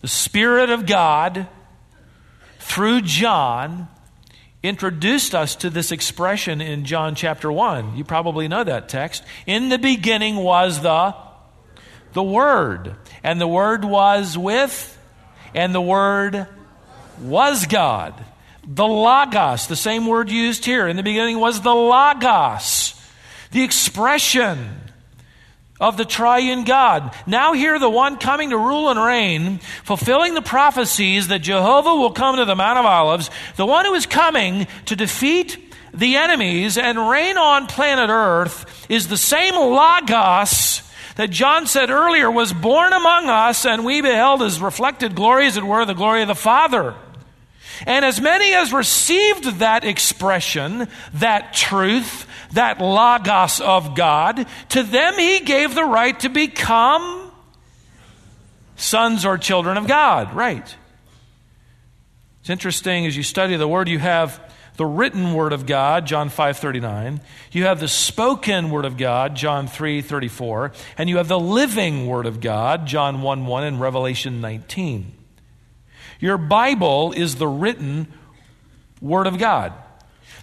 The 0.00 0.08
Spirit 0.08 0.70
of 0.70 0.86
God, 0.86 1.46
through 2.58 3.02
John, 3.02 3.88
introduced 4.62 5.34
us 5.34 5.56
to 5.56 5.70
this 5.70 5.92
expression 5.92 6.60
in 6.60 6.84
John 6.84 7.14
chapter 7.14 7.50
1. 7.50 7.96
You 7.96 8.04
probably 8.04 8.48
know 8.48 8.62
that 8.64 8.88
text. 8.88 9.24
In 9.46 9.68
the 9.68 9.78
beginning 9.78 10.36
was 10.36 10.80
the 10.82 11.14
the 12.12 12.22
word, 12.22 12.94
and 13.24 13.40
the 13.40 13.48
word 13.48 13.84
was 13.84 14.36
with 14.36 14.98
and 15.54 15.74
the 15.74 15.80
word 15.80 16.46
was 17.20 17.66
God. 17.66 18.14
The 18.66 18.86
logos, 18.86 19.66
the 19.66 19.76
same 19.76 20.06
word 20.06 20.30
used 20.30 20.64
here 20.64 20.86
in 20.86 20.96
the 20.96 21.02
beginning 21.02 21.40
was 21.40 21.60
the 21.60 21.74
logos. 21.74 22.94
The 23.50 23.62
expression 23.62 24.81
of 25.82 25.96
the 25.96 26.04
triune 26.04 26.62
God. 26.62 27.12
Now, 27.26 27.52
hear 27.52 27.78
the 27.80 27.90
one 27.90 28.16
coming 28.16 28.50
to 28.50 28.56
rule 28.56 28.88
and 28.88 29.02
reign, 29.02 29.58
fulfilling 29.82 30.34
the 30.34 30.40
prophecies 30.40 31.26
that 31.28 31.40
Jehovah 31.40 31.96
will 31.96 32.12
come 32.12 32.36
to 32.36 32.44
the 32.44 32.54
Mount 32.54 32.78
of 32.78 32.86
Olives, 32.86 33.30
the 33.56 33.66
one 33.66 33.84
who 33.84 33.94
is 33.94 34.06
coming 34.06 34.68
to 34.86 34.94
defeat 34.94 35.58
the 35.92 36.16
enemies 36.16 36.78
and 36.78 37.10
reign 37.10 37.36
on 37.36 37.66
planet 37.66 38.10
Earth, 38.10 38.86
is 38.88 39.08
the 39.08 39.16
same 39.16 39.54
Logos 39.54 40.88
that 41.16 41.30
John 41.30 41.66
said 41.66 41.90
earlier 41.90 42.30
was 42.30 42.52
born 42.52 42.92
among 42.92 43.28
us, 43.28 43.66
and 43.66 43.84
we 43.84 44.00
beheld 44.00 44.40
his 44.40 44.60
reflected 44.60 45.16
glory, 45.16 45.48
as 45.48 45.56
it 45.56 45.64
were, 45.64 45.84
the 45.84 45.94
glory 45.94 46.22
of 46.22 46.28
the 46.28 46.34
Father. 46.36 46.94
And 47.86 48.04
as 48.04 48.20
many 48.20 48.54
as 48.54 48.72
received 48.72 49.58
that 49.58 49.84
expression, 49.84 50.86
that 51.14 51.52
truth, 51.52 52.28
that 52.52 52.80
logos 52.80 53.60
of 53.60 53.94
God, 53.94 54.46
to 54.70 54.82
them 54.82 55.14
he 55.14 55.40
gave 55.40 55.74
the 55.74 55.84
right 55.84 56.18
to 56.20 56.28
become 56.28 57.30
sons 58.76 59.24
or 59.24 59.38
children 59.38 59.76
of 59.76 59.86
God. 59.86 60.34
Right. 60.34 60.76
It's 62.40 62.50
interesting 62.50 63.06
as 63.06 63.16
you 63.16 63.22
study 63.22 63.56
the 63.56 63.68
word, 63.68 63.88
you 63.88 64.00
have 64.00 64.40
the 64.76 64.86
written 64.86 65.34
word 65.34 65.52
of 65.52 65.66
God, 65.66 66.06
John 66.06 66.28
5:39. 66.28 67.20
You 67.52 67.66
have 67.66 67.78
the 67.78 67.88
spoken 67.88 68.70
word 68.70 68.84
of 68.84 68.96
God, 68.96 69.34
John 69.36 69.68
3:34, 69.68 70.72
and 70.98 71.08
you 71.08 71.18
have 71.18 71.28
the 71.28 71.38
living 71.38 72.06
word 72.06 72.26
of 72.26 72.40
God, 72.40 72.86
John 72.86 73.22
1:1 73.22 73.46
1 73.46 73.64
and 73.64 73.80
Revelation 73.80 74.40
19. 74.40 75.12
Your 76.20 76.38
Bible 76.38 77.12
is 77.12 77.36
the 77.36 77.48
written 77.48 78.06
word 79.00 79.26
of 79.26 79.38
God. 79.38 79.72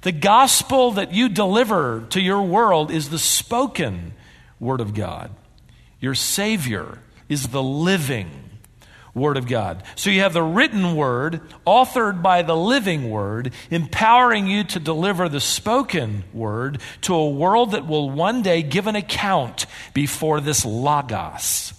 The 0.02 0.12
gospel 0.12 0.92
that 0.92 1.14
you 1.14 1.30
deliver 1.30 2.06
to 2.12 2.22
your 2.22 2.42
world 2.42 2.92
is 2.92 3.10
the 3.10 3.20
spoken 3.20 4.14
Word 4.60 4.82
of 4.82 4.94
God. 4.94 5.32
Your 6.00 6.16
Savior 6.16 7.00
is 7.28 7.50
the 7.50 7.64
living 7.64 8.30
Word 9.14 9.38
of 9.38 9.48
God. 9.48 9.84
So 9.96 10.10
you 10.10 10.22
have 10.22 10.34
the 10.34 10.44
written 10.44 10.96
Word, 10.96 11.42
authored 11.66 12.22
by 12.22 12.42
the 12.42 12.56
living 12.56 13.10
Word, 13.10 13.54
empowering 13.70 14.48
you 14.48 14.64
to 14.66 14.80
deliver 14.80 15.28
the 15.28 15.42
spoken 15.42 16.24
Word 16.34 16.82
to 17.02 17.16
a 17.16 17.30
world 17.30 17.72
that 17.72 17.88
will 17.88 18.10
one 18.10 18.42
day 18.42 18.62
give 18.62 18.88
an 18.88 18.96
account 18.96 19.66
before 19.94 20.40
this 20.40 20.64
Logos, 20.66 21.74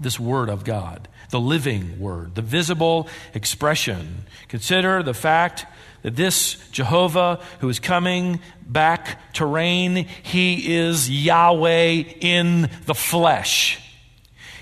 this 0.00 0.18
Word 0.18 0.48
of 0.48 0.64
God, 0.64 1.08
the 1.30 1.40
living 1.40 1.98
Word, 2.00 2.34
the 2.34 2.42
visible 2.42 3.08
expression. 3.34 4.24
Consider 4.48 5.02
the 5.02 5.14
fact 5.14 5.66
that 6.02 6.16
this 6.16 6.56
Jehovah 6.70 7.40
who 7.60 7.68
is 7.68 7.80
coming 7.80 8.40
back 8.66 9.32
to 9.34 9.46
reign, 9.46 10.06
he 10.22 10.76
is 10.76 11.10
Yahweh 11.10 12.04
in 12.20 12.70
the 12.86 12.94
flesh. 12.94 13.80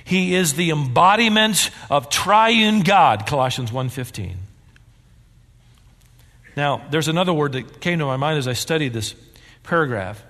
He 0.04 0.34
is 0.34 0.54
the 0.54 0.70
embodiment 0.70 1.70
of 1.90 2.08
triune 2.08 2.80
God, 2.80 3.26
Colossians 3.26 3.72
1:15. 3.72 4.36
Now, 6.56 6.82
there's 6.90 7.08
another 7.08 7.34
word 7.34 7.52
that 7.52 7.80
came 7.80 7.98
to 7.98 8.06
my 8.06 8.16
mind 8.16 8.38
as 8.38 8.48
I 8.48 8.54
studied 8.54 8.92
this 8.92 9.14
paragraph. 9.62 10.22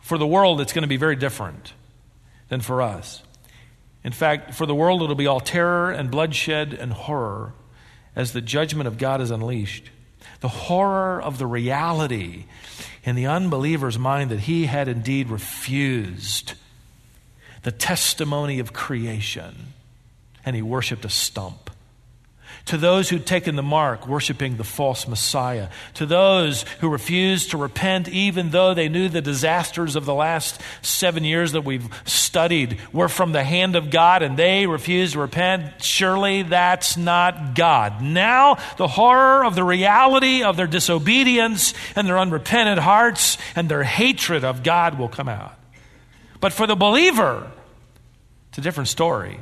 For 0.00 0.18
the 0.18 0.26
world, 0.26 0.60
it's 0.60 0.72
going 0.72 0.82
to 0.82 0.88
be 0.88 0.96
very 0.96 1.14
different 1.14 1.74
than 2.48 2.60
for 2.60 2.82
us. 2.82 3.22
In 4.02 4.10
fact, 4.10 4.54
for 4.54 4.66
the 4.66 4.74
world, 4.74 5.00
it'll 5.02 5.14
be 5.14 5.28
all 5.28 5.38
terror 5.38 5.92
and 5.92 6.10
bloodshed 6.10 6.74
and 6.74 6.92
horror 6.92 7.52
as 8.14 8.32
the 8.32 8.40
judgment 8.40 8.86
of 8.86 8.98
God 8.98 9.20
is 9.20 9.30
unleashed. 9.30 9.90
The 10.40 10.48
horror 10.48 11.20
of 11.20 11.38
the 11.38 11.46
reality 11.46 12.44
in 13.04 13.16
the 13.16 13.26
unbeliever's 13.26 13.98
mind 13.98 14.30
that 14.30 14.40
he 14.40 14.66
had 14.66 14.88
indeed 14.88 15.28
refused 15.28 16.54
the 17.62 17.72
testimony 17.72 18.58
of 18.58 18.72
creation 18.72 19.74
and 20.44 20.56
he 20.56 20.62
worshiped 20.62 21.04
a 21.04 21.08
stump 21.08 21.70
to 22.66 22.76
those 22.76 23.08
who'd 23.08 23.26
taken 23.26 23.56
the 23.56 23.62
mark, 23.62 24.06
worshiping 24.06 24.56
the 24.56 24.64
false 24.64 25.08
Messiah, 25.08 25.68
to 25.94 26.06
those 26.06 26.64
who 26.80 26.88
refused 26.88 27.50
to 27.50 27.56
repent, 27.56 28.08
even 28.08 28.50
though 28.50 28.74
they 28.74 28.88
knew 28.88 29.08
the 29.08 29.20
disasters 29.20 29.96
of 29.96 30.04
the 30.04 30.14
last 30.14 30.60
seven 30.80 31.24
years 31.24 31.52
that 31.52 31.64
we've 31.64 31.88
studied 32.04 32.78
were 32.92 33.08
from 33.08 33.32
the 33.32 33.44
hand 33.44 33.76
of 33.76 33.90
God 33.90 34.22
and 34.22 34.36
they 34.36 34.66
refused 34.66 35.14
to 35.14 35.20
repent. 35.20 35.82
Surely 35.82 36.42
that's 36.42 36.96
not 36.96 37.54
God. 37.54 38.00
Now, 38.00 38.58
the 38.76 38.88
horror 38.88 39.44
of 39.44 39.54
the 39.54 39.64
reality 39.64 40.42
of 40.42 40.56
their 40.56 40.66
disobedience 40.66 41.74
and 41.96 42.06
their 42.06 42.18
unrepentant 42.18 42.78
hearts 42.78 43.38
and 43.56 43.68
their 43.68 43.82
hatred 43.82 44.44
of 44.44 44.62
God 44.62 44.98
will 44.98 45.08
come 45.08 45.28
out. 45.28 45.58
But 46.40 46.52
for 46.52 46.66
the 46.66 46.76
believer, 46.76 47.50
it's 48.48 48.58
a 48.58 48.60
different 48.60 48.88
story. 48.88 49.40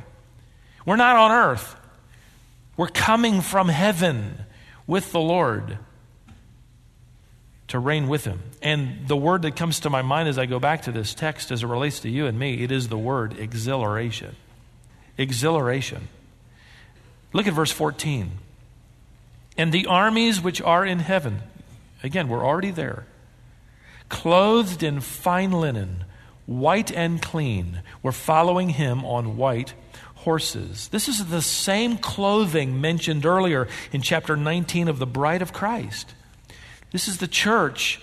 We're 0.85 0.95
not 0.95 1.15
on 1.15 1.31
earth. 1.31 1.75
We're 2.81 2.87
coming 2.87 3.41
from 3.41 3.69
heaven 3.69 4.43
with 4.87 5.11
the 5.11 5.19
Lord 5.19 5.77
to 7.67 7.77
reign 7.77 8.07
with 8.07 8.25
him. 8.25 8.41
And 8.59 9.07
the 9.07 9.15
word 9.15 9.43
that 9.43 9.55
comes 9.55 9.81
to 9.81 9.91
my 9.91 10.01
mind 10.01 10.27
as 10.27 10.39
I 10.39 10.47
go 10.47 10.59
back 10.59 10.81
to 10.81 10.91
this 10.91 11.13
text 11.13 11.51
as 11.51 11.61
it 11.61 11.67
relates 11.67 11.99
to 11.99 12.09
you 12.09 12.25
and 12.25 12.39
me, 12.39 12.63
it 12.63 12.71
is 12.71 12.87
the 12.87 12.97
word 12.97 13.37
exhilaration. 13.37 14.35
Exhilaration. 15.15 16.07
Look 17.33 17.45
at 17.45 17.53
verse 17.53 17.71
14. 17.71 18.31
And 19.59 19.71
the 19.71 19.85
armies 19.85 20.41
which 20.41 20.59
are 20.59 20.83
in 20.83 20.97
heaven, 20.97 21.41
again, 22.01 22.29
we're 22.29 22.43
already 22.43 22.71
there, 22.71 23.05
clothed 24.09 24.81
in 24.81 25.01
fine 25.01 25.51
linen, 25.51 26.05
white 26.47 26.91
and 26.91 27.21
clean, 27.21 27.83
were 28.01 28.11
following 28.11 28.69
him 28.69 29.05
on 29.05 29.37
white 29.37 29.75
horses. 30.23 30.87
This 30.89 31.07
is 31.07 31.27
the 31.27 31.41
same 31.41 31.97
clothing 31.97 32.79
mentioned 32.79 33.25
earlier 33.25 33.67
in 33.91 34.01
chapter 34.01 34.35
19 34.35 34.87
of 34.87 34.99
the 34.99 35.07
Bride 35.07 35.41
of 35.41 35.53
Christ. 35.53 36.13
This 36.91 37.07
is 37.07 37.17
the 37.17 37.27
church 37.27 38.01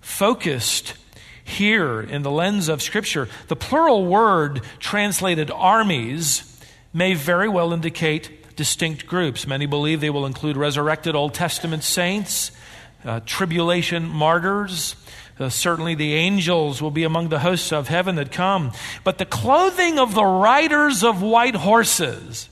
focused 0.00 0.94
here 1.44 2.00
in 2.00 2.22
the 2.22 2.30
lens 2.30 2.68
of 2.68 2.80
Scripture. 2.82 3.28
The 3.48 3.56
plural 3.56 4.06
word 4.06 4.62
translated 4.78 5.50
armies 5.50 6.50
may 6.92 7.14
very 7.14 7.48
well 7.48 7.72
indicate 7.72 8.56
distinct 8.56 9.06
groups. 9.06 9.46
Many 9.46 9.66
believe 9.66 10.00
they 10.00 10.10
will 10.10 10.26
include 10.26 10.56
resurrected 10.56 11.14
Old 11.14 11.34
Testament 11.34 11.82
saints, 11.82 12.52
uh, 13.04 13.20
tribulation 13.26 14.08
martyrs, 14.08 14.96
uh, 15.38 15.48
certainly 15.48 15.94
the 15.94 16.14
angels 16.14 16.80
will 16.80 16.90
be 16.90 17.04
among 17.04 17.28
the 17.28 17.40
hosts 17.40 17.72
of 17.72 17.88
heaven 17.88 18.16
that 18.16 18.30
come. 18.30 18.72
But 19.02 19.18
the 19.18 19.24
clothing 19.24 19.98
of 19.98 20.14
the 20.14 20.24
riders 20.24 21.02
of 21.02 21.22
white 21.22 21.56
horses 21.56 22.48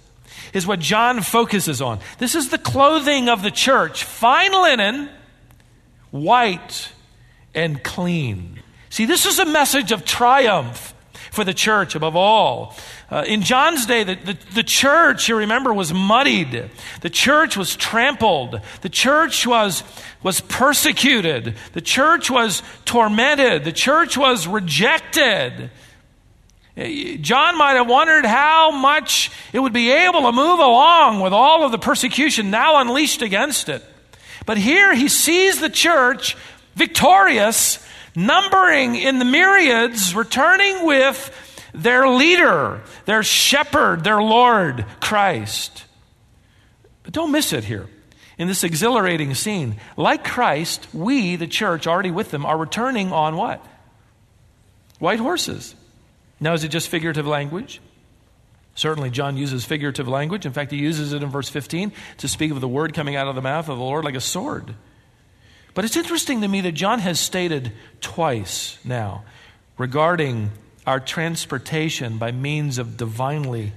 is 0.53 0.67
what 0.67 0.81
John 0.81 1.23
focuses 1.23 1.81
on. 1.81 2.01
This 2.19 2.35
is 2.35 2.51
the 2.51 2.59
clothing 2.59 3.29
of 3.29 3.43
the 3.43 3.51
church 3.51 4.05
fine 4.05 4.53
linen, 4.53 5.09
white, 6.11 6.93
and 7.55 7.83
clean. 7.83 8.61
See, 8.91 9.07
this 9.07 9.27
is 9.27 9.39
a 9.39 9.47
message 9.47 9.93
of 9.93 10.05
triumph 10.05 10.95
for 11.33 11.45
the 11.45 11.55
church 11.55 11.95
above 11.95 12.15
all. 12.15 12.77
Uh, 13.11 13.25
in 13.27 13.41
John's 13.41 13.87
day, 13.87 14.05
the, 14.05 14.17
the, 14.17 14.39
the, 14.53 14.63
church, 14.63 15.31
you 15.31 15.37
remember, 15.37 15.73
was 15.73 15.93
muddied. 15.93 16.71
The 17.01 17.09
church 17.09 17.57
was 17.57 17.75
trampled. 17.75 18.61
The 18.83 18.91
church 18.91 19.47
was, 19.47 19.83
was 20.23 20.43
persecuted. 20.43 21.57
The 21.73 21.81
church 21.81 22.31
was 22.31 22.63
tormented. 22.85 23.65
The 23.65 23.73
church 23.73 24.19
was 24.19 24.47
rejected. 24.47 25.71
John 26.77 27.57
might 27.57 27.75
have 27.75 27.89
wondered 27.89 28.27
how 28.27 28.71
much 28.71 29.31
it 29.55 29.59
would 29.59 29.73
be 29.73 29.91
able 29.91 30.21
to 30.23 30.33
move 30.33 30.59
along 30.59 31.21
with 31.21 31.33
all 31.33 31.65
of 31.65 31.73
the 31.73 31.79
persecution 31.79 32.51
now 32.51 32.79
unleashed 32.79 33.23
against 33.23 33.71
it. 33.71 33.83
But 34.45 34.59
here 34.59 34.95
he 34.95 35.09
sees 35.09 35.61
the 35.61 35.71
church 35.71 36.37
victorious 36.75 37.79
numbering 38.15 38.97
in 38.97 39.19
the 39.19 39.25
myriads, 39.25 40.15
returning 40.15 40.87
with 40.87 41.31
their 41.75 42.09
leader, 42.09 42.83
their 43.07 43.23
shepherd, 43.23 44.05
their 44.05 44.23
Lord, 44.23 44.85
Christ. 45.01 45.85
But 47.03 47.13
don't 47.13 47.33
miss 47.33 47.53
it 47.53 47.65
here. 47.65 47.89
in 48.39 48.49
this 48.49 48.65
exhilarating 48.65 49.35
scene. 49.35 49.77
Like 49.97 50.25
Christ, 50.25 50.89
we, 50.93 51.37
the 51.37 51.47
church, 51.47 51.87
already 51.87 52.11
with 52.11 52.31
them, 52.31 52.45
are 52.45 52.57
returning 52.57 53.13
on 53.13 53.37
what? 53.37 53.65
White 54.99 55.21
horses. 55.21 55.75
Now, 56.41 56.55
is 56.55 56.65
it 56.65 56.69
just 56.69 56.89
figurative 56.89 57.27
language? 57.27 57.81
Certainly, 58.75 59.11
John 59.11 59.37
uses 59.37 59.65
figurative 59.65 60.09
language. 60.09 60.47
In 60.47 60.53
fact, 60.53 60.73
he 60.73 60.79
uses 60.79 61.13
it 61.13 61.23
in 61.23 61.29
verse 61.29 61.49
15 61.49 61.93
to 62.19 62.29
speak 62.29 62.51
of 62.51 62.61
the 62.61 62.69
word 62.69 62.95
coming 62.95 63.17
out 63.17 63.29
of 63.29 63.35
the 63.35 63.43
mouth 63.43 63.69
of 63.69 63.77
the 63.77 63.85
Lord 63.85 64.05
like 64.05 64.15
a 64.15 64.21
sword. 64.21 64.75
But 65.75 65.85
it's 65.85 65.97
interesting 65.97 66.43
to 66.43 66.49
me 66.49 66.61
that 66.63 66.73
John 66.73 66.99
has 66.99 67.19
stated 67.19 67.73
twice 68.01 68.79
now 68.85 69.25
regarding 69.79 70.51
our 70.87 71.01
transportation 71.01 72.19
by 72.19 72.33
means 72.33 72.79
of 72.79 72.97
divinely 72.97 73.73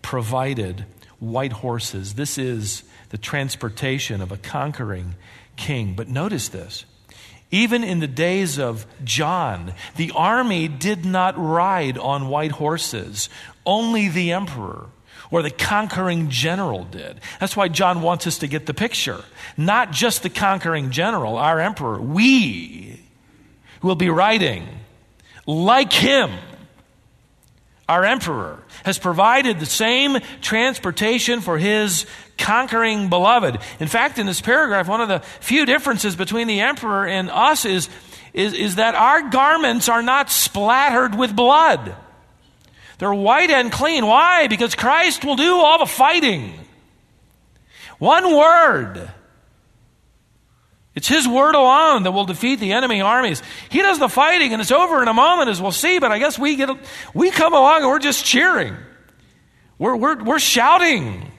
provided 0.00 0.86
white 1.18 1.52
horses. 1.52 2.14
This 2.14 2.38
is 2.38 2.84
the 3.10 3.18
transportation 3.18 4.20
of 4.20 4.32
a 4.32 4.36
conquering 4.36 5.16
king. 5.56 5.94
But 5.94 6.08
notice 6.08 6.48
this. 6.48 6.84
Even 7.50 7.84
in 7.84 8.00
the 8.00 8.08
days 8.08 8.58
of 8.58 8.86
John, 9.04 9.74
the 9.96 10.12
army 10.16 10.66
did 10.66 11.04
not 11.04 11.38
ride 11.38 11.98
on 11.98 12.28
white 12.28 12.52
horses. 12.52 13.28
Only 13.64 14.08
the 14.08 14.32
emperor 14.32 14.88
or 15.34 15.42
the 15.42 15.50
conquering 15.50 16.30
general 16.30 16.84
did. 16.84 17.20
That's 17.40 17.56
why 17.56 17.66
John 17.66 18.02
wants 18.02 18.24
us 18.28 18.38
to 18.38 18.46
get 18.46 18.66
the 18.66 18.72
picture. 18.72 19.24
Not 19.56 19.90
just 19.90 20.22
the 20.22 20.30
conquering 20.30 20.92
general, 20.92 21.36
our 21.36 21.58
emperor. 21.58 22.00
We 22.00 23.00
will 23.82 23.96
be 23.96 24.10
riding 24.10 24.68
like 25.44 25.92
him 25.92 26.30
our 27.88 28.04
emperor, 28.04 28.62
has 28.84 28.96
provided 28.96 29.58
the 29.58 29.66
same 29.66 30.18
transportation 30.40 31.40
for 31.40 31.58
his 31.58 32.06
conquering 32.38 33.08
beloved. 33.08 33.58
In 33.80 33.88
fact, 33.88 34.20
in 34.20 34.26
this 34.26 34.40
paragraph, 34.40 34.86
one 34.86 35.00
of 35.00 35.08
the 35.08 35.18
few 35.18 35.66
differences 35.66 36.14
between 36.14 36.46
the 36.46 36.60
emperor 36.60 37.08
and 37.08 37.28
us 37.28 37.64
is, 37.64 37.88
is, 38.34 38.52
is 38.52 38.76
that 38.76 38.94
our 38.94 39.28
garments 39.30 39.88
are 39.88 40.00
not 40.00 40.30
splattered 40.30 41.18
with 41.18 41.34
blood. 41.34 41.96
They're 42.98 43.14
white 43.14 43.50
and 43.50 43.72
clean. 43.72 44.06
Why? 44.06 44.46
Because 44.46 44.74
Christ 44.74 45.24
will 45.24 45.36
do 45.36 45.56
all 45.56 45.78
the 45.78 45.86
fighting. 45.86 46.54
One 47.98 48.36
word 48.36 49.10
it's 50.94 51.08
His 51.08 51.26
word 51.26 51.54
alone 51.54 52.04
that 52.04 52.12
will 52.12 52.24
defeat 52.24 52.60
the 52.60 52.72
enemy 52.72 53.00
armies. 53.00 53.42
He 53.68 53.82
does 53.82 53.98
the 53.98 54.08
fighting, 54.08 54.52
and 54.52 54.62
it's 54.62 54.70
over 54.70 55.02
in 55.02 55.08
a 55.08 55.14
moment, 55.14 55.50
as 55.50 55.60
we'll 55.60 55.72
see. 55.72 55.98
But 55.98 56.12
I 56.12 56.18
guess 56.18 56.38
we 56.38 56.56
get 56.56 56.70
we 57.12 57.30
come 57.30 57.52
along 57.52 57.82
and 57.82 57.88
we're 57.88 57.98
just 57.98 58.24
cheering. 58.24 58.76
We're, 59.78 59.96
we're, 59.96 60.22
we're 60.22 60.38
shouting. 60.38 61.32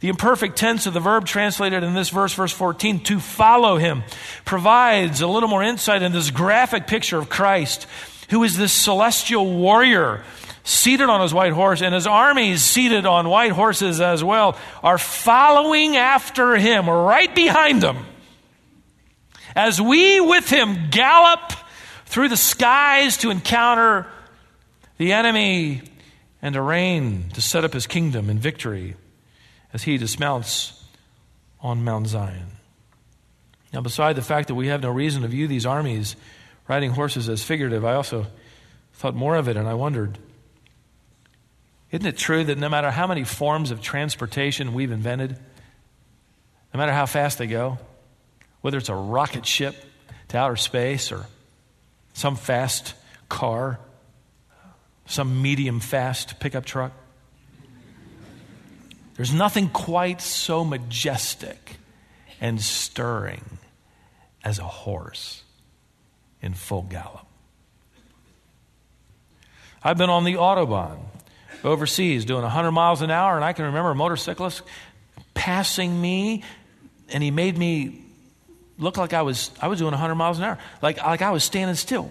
The 0.00 0.08
imperfect 0.08 0.56
tense 0.56 0.86
of 0.86 0.94
the 0.94 1.00
verb 1.00 1.26
translated 1.26 1.84
in 1.84 1.94
this 1.94 2.10
verse, 2.10 2.34
verse 2.34 2.52
14, 2.52 3.04
to 3.04 3.20
follow 3.20 3.76
him, 3.76 4.02
provides 4.44 5.20
a 5.20 5.28
little 5.28 5.48
more 5.48 5.62
insight 5.62 6.02
in 6.02 6.10
this 6.10 6.30
graphic 6.30 6.88
picture 6.88 7.18
of 7.18 7.28
Christ, 7.28 7.86
who 8.28 8.42
is 8.42 8.58
this 8.58 8.72
celestial 8.72 9.46
warrior 9.46 10.24
seated 10.64 11.08
on 11.08 11.20
his 11.20 11.34
white 11.34 11.52
horse, 11.52 11.82
and 11.82 11.94
his 11.94 12.06
armies 12.06 12.62
seated 12.62 13.06
on 13.06 13.28
white 13.28 13.52
horses 13.52 14.00
as 14.00 14.22
well, 14.22 14.56
are 14.82 14.98
following 14.98 15.96
after 15.96 16.56
him, 16.56 16.88
right 16.88 17.34
behind 17.34 17.82
him 17.82 18.06
as 19.54 19.80
we 19.80 20.20
with 20.20 20.48
him 20.48 20.88
gallop 20.90 21.52
through 22.06 22.28
the 22.28 22.36
skies 22.36 23.16
to 23.18 23.30
encounter 23.30 24.06
the 24.98 25.12
enemy 25.12 25.82
and 26.40 26.54
to 26.54 26.62
reign, 26.62 27.28
to 27.34 27.40
set 27.40 27.64
up 27.64 27.72
his 27.72 27.86
kingdom 27.86 28.28
in 28.28 28.38
victory 28.38 28.96
as 29.72 29.84
he 29.84 29.96
dismounts 29.96 30.84
on 31.60 31.84
Mount 31.84 32.08
Zion. 32.08 32.48
Now, 33.72 33.80
beside 33.80 34.16
the 34.16 34.22
fact 34.22 34.48
that 34.48 34.54
we 34.54 34.66
have 34.66 34.82
no 34.82 34.90
reason 34.90 35.22
to 35.22 35.28
view 35.28 35.46
these 35.46 35.64
armies 35.64 36.16
riding 36.68 36.90
horses 36.90 37.28
as 37.28 37.42
figurative, 37.42 37.84
I 37.84 37.94
also 37.94 38.26
thought 38.94 39.14
more 39.14 39.36
of 39.36 39.48
it 39.48 39.56
and 39.56 39.66
I 39.66 39.74
wondered 39.74 40.18
isn't 41.92 42.06
it 42.06 42.16
true 42.16 42.42
that 42.42 42.56
no 42.56 42.70
matter 42.70 42.90
how 42.90 43.06
many 43.06 43.22
forms 43.22 43.70
of 43.70 43.82
transportation 43.82 44.72
we've 44.72 44.90
invented, 44.90 45.38
no 46.72 46.78
matter 46.78 46.92
how 46.92 47.04
fast 47.04 47.36
they 47.36 47.46
go, 47.46 47.78
whether 48.62 48.78
it's 48.78 48.88
a 48.88 48.94
rocket 48.94 49.44
ship 49.44 49.76
to 50.28 50.38
outer 50.38 50.56
space 50.56 51.12
or 51.12 51.26
some 52.14 52.34
fast 52.34 52.94
car, 53.28 53.78
some 55.04 55.42
medium 55.42 55.80
fast 55.80 56.40
pickup 56.40 56.64
truck. 56.64 56.92
There's 59.16 59.34
nothing 59.34 59.68
quite 59.68 60.22
so 60.22 60.64
majestic 60.64 61.76
and 62.40 62.60
stirring 62.60 63.58
as 64.42 64.58
a 64.58 64.64
horse 64.64 65.42
in 66.40 66.54
full 66.54 66.82
gallop. 66.82 67.26
I've 69.84 69.98
been 69.98 70.10
on 70.10 70.24
the 70.24 70.34
Autobahn 70.34 70.98
overseas 71.64 72.24
doing 72.24 72.42
100 72.42 72.72
miles 72.72 73.02
an 73.02 73.10
hour, 73.10 73.36
and 73.36 73.44
I 73.44 73.52
can 73.52 73.66
remember 73.66 73.90
a 73.90 73.94
motorcyclist 73.94 74.62
passing 75.34 76.00
me, 76.00 76.42
and 77.10 77.22
he 77.22 77.30
made 77.30 77.56
me 77.56 78.04
look 78.78 78.96
like 78.96 79.12
I 79.12 79.22
was, 79.22 79.50
I 79.60 79.68
was 79.68 79.78
doing 79.78 79.92
100 79.92 80.14
miles 80.14 80.38
an 80.38 80.44
hour, 80.44 80.58
like, 80.80 80.98
like 80.98 81.22
I 81.22 81.30
was 81.30 81.44
standing 81.44 81.76
still. 81.76 82.10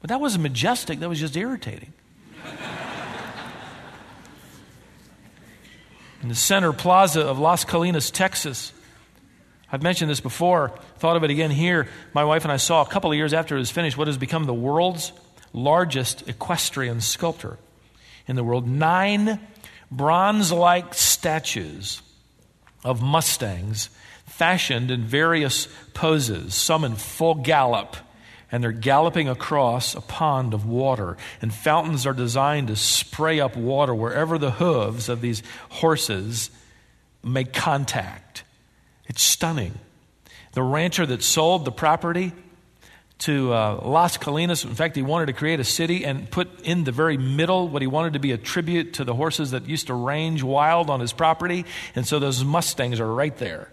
But 0.00 0.10
that 0.10 0.20
wasn't 0.20 0.42
majestic, 0.42 1.00
that 1.00 1.08
was 1.08 1.18
just 1.18 1.36
irritating. 1.36 1.92
In 6.22 6.28
the 6.28 6.34
center 6.34 6.72
plaza 6.72 7.22
of 7.22 7.38
Las 7.38 7.64
Colinas, 7.64 8.12
Texas, 8.12 8.72
I've 9.70 9.82
mentioned 9.82 10.10
this 10.10 10.20
before, 10.20 10.72
thought 10.98 11.16
of 11.16 11.24
it 11.24 11.30
again 11.30 11.50
here. 11.50 11.88
My 12.14 12.24
wife 12.24 12.44
and 12.44 12.52
I 12.52 12.56
saw 12.56 12.82
a 12.82 12.86
couple 12.86 13.10
of 13.10 13.16
years 13.16 13.34
after 13.34 13.56
it 13.56 13.58
was 13.58 13.70
finished 13.70 13.98
what 13.98 14.06
has 14.06 14.16
become 14.16 14.44
the 14.44 14.54
world's 14.54 15.12
largest 15.52 16.28
equestrian 16.28 17.00
sculptor 17.00 17.58
in 18.26 18.36
the 18.36 18.44
world. 18.44 18.66
Nine 18.66 19.40
bronze 19.90 20.52
like 20.52 20.94
statues 20.94 22.02
of 22.84 23.02
Mustangs 23.02 23.90
fashioned 24.26 24.90
in 24.90 25.02
various 25.02 25.68
poses, 25.94 26.54
some 26.54 26.84
in 26.84 26.94
full 26.94 27.34
gallop, 27.34 27.96
and 28.52 28.62
they're 28.62 28.72
galloping 28.72 29.28
across 29.28 29.94
a 29.94 30.00
pond 30.00 30.54
of 30.54 30.66
water. 30.66 31.16
And 31.42 31.52
fountains 31.52 32.06
are 32.06 32.12
designed 32.12 32.68
to 32.68 32.76
spray 32.76 33.40
up 33.40 33.56
water 33.56 33.94
wherever 33.94 34.38
the 34.38 34.52
hooves 34.52 35.08
of 35.08 35.20
these 35.20 35.42
horses 35.68 36.50
make 37.22 37.52
contact. 37.52 38.44
It's 39.06 39.22
stunning. 39.22 39.74
The 40.52 40.62
rancher 40.62 41.04
that 41.06 41.22
sold 41.22 41.64
the 41.64 41.72
property 41.72 42.32
to 43.18 43.52
uh, 43.52 43.80
Las 43.82 44.16
Colinas. 44.16 44.64
In 44.64 44.74
fact, 44.74 44.94
he 44.94 45.02
wanted 45.02 45.26
to 45.26 45.32
create 45.32 45.58
a 45.58 45.64
city 45.64 46.04
and 46.04 46.30
put 46.30 46.62
in 46.62 46.84
the 46.84 46.92
very 46.92 47.16
middle 47.16 47.68
what 47.68 47.82
he 47.82 47.88
wanted 47.88 48.12
to 48.12 48.18
be 48.18 48.32
a 48.32 48.38
tribute 48.38 48.94
to 48.94 49.04
the 49.04 49.14
horses 49.14 49.50
that 49.50 49.68
used 49.68 49.88
to 49.88 49.94
range 49.94 50.42
wild 50.42 50.88
on 50.88 51.00
his 51.00 51.12
property. 51.12 51.64
And 51.94 52.06
so 52.06 52.18
those 52.18 52.44
Mustangs 52.44 53.00
are 53.00 53.12
right 53.12 53.36
there. 53.36 53.72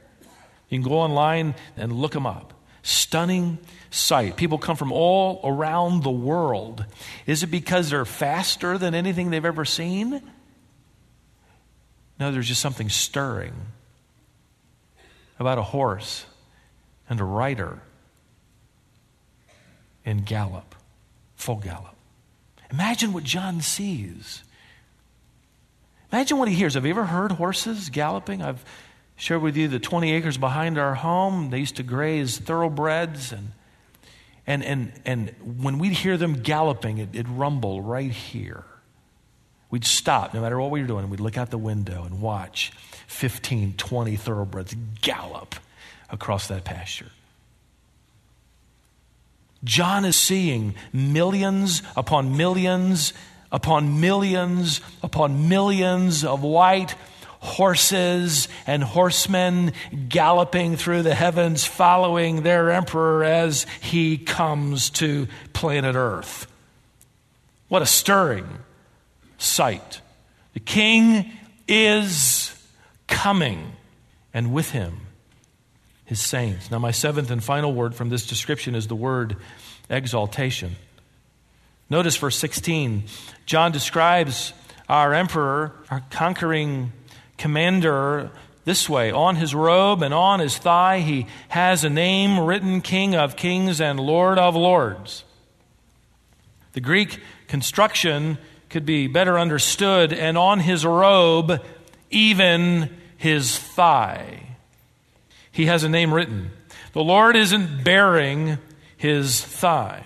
You 0.70 0.80
can 0.80 0.90
go 0.90 0.98
online 0.98 1.54
and 1.78 1.92
look 1.92 2.14
them 2.14 2.26
up. 2.26 2.54
Stunning 2.82 3.60
sight. 3.92 4.36
People 4.36 4.58
come 4.58 4.76
from 4.76 4.92
all 4.92 5.42
around 5.44 6.04
the 6.04 6.12
world. 6.12 6.86
Is 7.26 7.44
it 7.44 7.48
because 7.48 7.90
they're 7.90 8.06
faster 8.06 8.78
than 8.78 8.96
anything 8.96 9.30
they've 9.30 9.46
ever 9.46 9.66
seen? 9.66 10.22
No, 12.20 12.32
there's 12.32 12.48
just 12.48 12.62
something 12.62 12.90
stirring 12.90 13.54
about 15.40 15.58
a 15.58 15.64
horse 15.64 16.26
and 17.10 17.20
a 17.20 17.24
rider 17.24 17.82
in 20.06 20.20
gallop, 20.20 20.76
full 21.36 21.58
gallop. 21.58 21.96
Imagine 22.72 23.12
what 23.12 23.24
John 23.24 23.62
sees. 23.62 24.44
Imagine 26.12 26.38
what 26.38 26.48
he 26.48 26.56
hears. 26.56 26.76
Have 26.76 26.86
you 26.86 26.92
ever 26.92 27.06
heard 27.06 27.34
horses 27.34 27.90
galloping? 27.90 28.42
I've 28.42 28.64
shared 29.16 29.42
with 29.42 29.58
you 29.58 29.68
the 29.68 29.80
20 29.80 30.12
acres 30.14 30.38
behind 30.38 30.78
our 30.78 30.96
home. 30.96 31.50
They 31.50 31.60
used 31.60 31.78
to 31.78 31.84
graze 31.84 32.38
thoroughbreds. 32.38 33.32
And, 33.32 33.52
and, 34.48 34.64
and, 34.64 34.94
and 35.06 35.36
when 35.62 35.80
we'd 35.80 35.94
hear 35.94 36.18
them 36.18 36.42
galloping, 36.42 37.00
it, 37.00 37.10
it'd 37.14 37.28
rumble 37.28 37.82
right 37.82 38.12
here. 38.12 38.64
We'd 39.72 39.86
stop 39.86 40.34
no 40.34 40.42
matter 40.42 40.60
what 40.60 40.72
we 40.72 40.82
were 40.82 40.88
doing. 40.88 41.10
We'd 41.10 41.20
look 41.20 41.38
out 41.38 41.50
the 41.50 41.58
window 41.58 42.04
and 42.04 42.22
watch 42.22 42.72
15, 43.08 43.74
20 43.74 44.16
thoroughbreds 44.16 44.76
gallop 45.02 45.56
across 46.10 46.48
that 46.48 46.64
pasture. 46.64 47.12
John 49.66 50.06
is 50.06 50.16
seeing 50.16 50.76
millions 50.94 51.82
upon 51.98 52.38
millions 52.38 53.14
upon 53.52 54.00
millions 54.00 54.82
upon 55.04 55.48
millions 55.48 56.24
of 56.24 56.44
white 56.44 56.96
horses 57.40 58.48
and 58.66 58.84
horsemen 58.84 59.72
galloping 60.10 60.76
through 60.76 61.04
the 61.04 61.16
heavens, 61.16 61.64
following 61.64 62.42
their 62.42 62.72
emperor 62.72 63.24
as 63.24 63.66
he 63.82 64.18
comes 64.18 64.90
to 64.90 65.28
planet 65.54 65.96
Earth. 65.96 66.48
What 67.68 67.82
a 67.82 67.86
stirring 67.86 68.48
sight. 69.38 70.02
The 70.54 70.60
king 70.60 71.32
is 71.68 72.56
coming, 73.08 73.74
and 74.34 74.54
with 74.54 74.72
him 74.72 75.05
his 76.06 76.22
saints. 76.22 76.72
Now, 76.72 76.80
my 76.80 76.92
seventh 76.92 77.32
and 77.32 77.44
final 77.44 77.74
word 77.74 77.96
from 77.96 78.10
this 78.10 78.26
description 78.26 78.76
is 78.76 78.88
the 78.88 78.96
word 78.96 79.38
exaltation. 79.90 80.76
Notice 81.90 82.16
verse 82.18 82.38
16. 82.38 83.04
John 83.46 83.72
describes 83.72 84.54
our 84.88 85.14
emperor, 85.14 85.74
our 85.90 86.04
conquering 86.10 86.92
commander, 87.38 88.32
this 88.66 88.90
way 88.90 89.12
On 89.12 89.36
his 89.36 89.54
robe 89.54 90.02
and 90.02 90.14
on 90.14 90.40
his 90.40 90.58
thigh, 90.58 91.00
he 91.00 91.28
has 91.50 91.84
a 91.84 91.90
name 91.90 92.40
written 92.40 92.82
King 92.82 93.16
of 93.16 93.36
Kings 93.36 93.80
and 93.80 94.00
Lord 94.00 94.40
of 94.40 94.56
Lords. 94.56 95.24
The 96.74 96.82
Greek 96.82 97.20
construction 97.48 98.38
could 98.70 98.86
be 98.86 99.08
better 99.08 99.40
understood, 99.40 100.12
and 100.12 100.38
on 100.38 100.60
his 100.60 100.86
robe, 100.86 101.64
even 102.10 102.90
his 103.18 103.58
thigh. 103.58 104.55
He 105.56 105.68
has 105.68 105.86
a 105.86 105.90
name 105.90 106.14
written. 106.14 106.52
The 106.92 107.02
Lord 107.02 107.38
isn't 107.38 107.86
baring 107.86 108.58
his 108.98 109.40
thigh. 109.40 110.04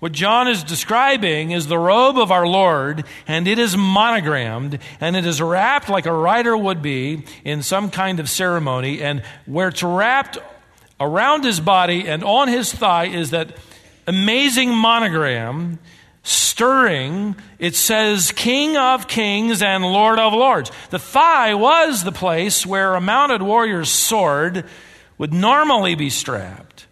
What 0.00 0.10
John 0.10 0.48
is 0.48 0.64
describing 0.64 1.52
is 1.52 1.68
the 1.68 1.78
robe 1.78 2.18
of 2.18 2.32
our 2.32 2.48
Lord, 2.48 3.04
and 3.28 3.46
it 3.46 3.60
is 3.60 3.76
monogrammed, 3.76 4.80
and 5.00 5.14
it 5.14 5.24
is 5.24 5.40
wrapped 5.40 5.88
like 5.88 6.06
a 6.06 6.12
rider 6.12 6.56
would 6.56 6.82
be 6.82 7.24
in 7.44 7.62
some 7.62 7.90
kind 7.90 8.18
of 8.18 8.28
ceremony, 8.28 9.00
and 9.00 9.22
where 9.46 9.68
it's 9.68 9.84
wrapped 9.84 10.38
around 10.98 11.44
his 11.44 11.60
body 11.60 12.08
and 12.08 12.24
on 12.24 12.48
his 12.48 12.72
thigh 12.72 13.06
is 13.06 13.30
that 13.30 13.56
amazing 14.08 14.74
monogram 14.74 15.78
stirring, 16.24 17.36
it 17.60 17.76
says 17.76 18.32
King 18.32 18.76
of 18.76 19.06
Kings 19.06 19.62
and 19.62 19.84
Lord 19.84 20.18
of 20.18 20.32
Lords. 20.32 20.72
The 20.90 20.98
thigh 20.98 21.54
was 21.54 22.02
the 22.02 22.10
place 22.10 22.66
where 22.66 22.96
a 22.96 23.00
mounted 23.00 23.42
warrior's 23.42 23.90
sword 23.90 24.64
would 25.18 25.34
normally 25.34 25.94
be 25.94 26.10
strapped. 26.10 26.86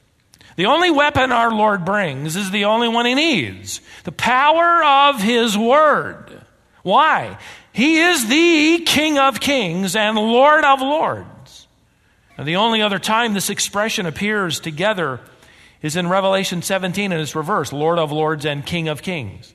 The 0.57 0.67
only 0.67 0.91
weapon 0.91 1.33
our 1.33 1.53
Lord 1.53 1.85
brings 1.85 2.35
is 2.35 2.51
the 2.51 2.65
only 2.65 2.89
one 2.89 3.07
he 3.07 3.15
needs 3.15 3.81
the 4.05 4.13
power 4.13 4.83
of 4.85 5.21
his 5.23 5.57
word. 5.57 6.43
Why? 6.83 7.39
He 7.73 7.99
is 7.99 8.27
the 8.27 8.85
King 8.87 9.19
of 9.19 9.41
kings 9.41 9.97
and 9.97 10.17
Lord 10.17 10.65
of 10.65 10.81
lords. 10.81 11.69
And 12.39 12.47
the 12.47 12.57
only 12.57 12.83
other 12.83 12.99
time 12.99 13.35
this 13.35 13.51
expression 13.51 14.07
appears 14.07 14.61
together 14.61 15.21
is 15.83 15.97
in 15.97 16.09
Revelation 16.09 16.63
17 16.63 17.13
and 17.13 17.21
it's 17.21 17.37
reversed 17.37 17.73
Lord 17.73 17.99
of 17.99 18.13
lords 18.13 18.47
and 18.47 18.65
King 18.65 18.89
of 18.89 19.03
kings. 19.03 19.53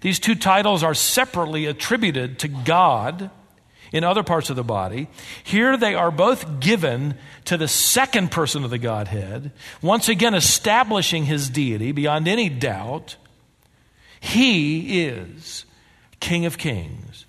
These 0.00 0.20
two 0.20 0.34
titles 0.34 0.84
are 0.84 0.94
separately 0.94 1.66
attributed 1.66 2.38
to 2.40 2.48
God 2.48 3.30
in 3.92 4.04
other 4.04 4.22
parts 4.22 4.50
of 4.50 4.56
the 4.56 4.64
body. 4.64 5.08
Here 5.42 5.76
they 5.76 5.94
are 5.94 6.10
both 6.10 6.60
given 6.60 7.14
to 7.46 7.56
the 7.56 7.68
second 7.68 8.30
person 8.30 8.64
of 8.64 8.70
the 8.70 8.78
Godhead, 8.78 9.52
once 9.82 10.08
again 10.08 10.34
establishing 10.34 11.24
his 11.24 11.48
deity 11.48 11.92
beyond 11.92 12.28
any 12.28 12.48
doubt. 12.48 13.16
He 14.20 15.02
is 15.04 15.64
King 16.20 16.44
of 16.46 16.58
Kings 16.58 17.26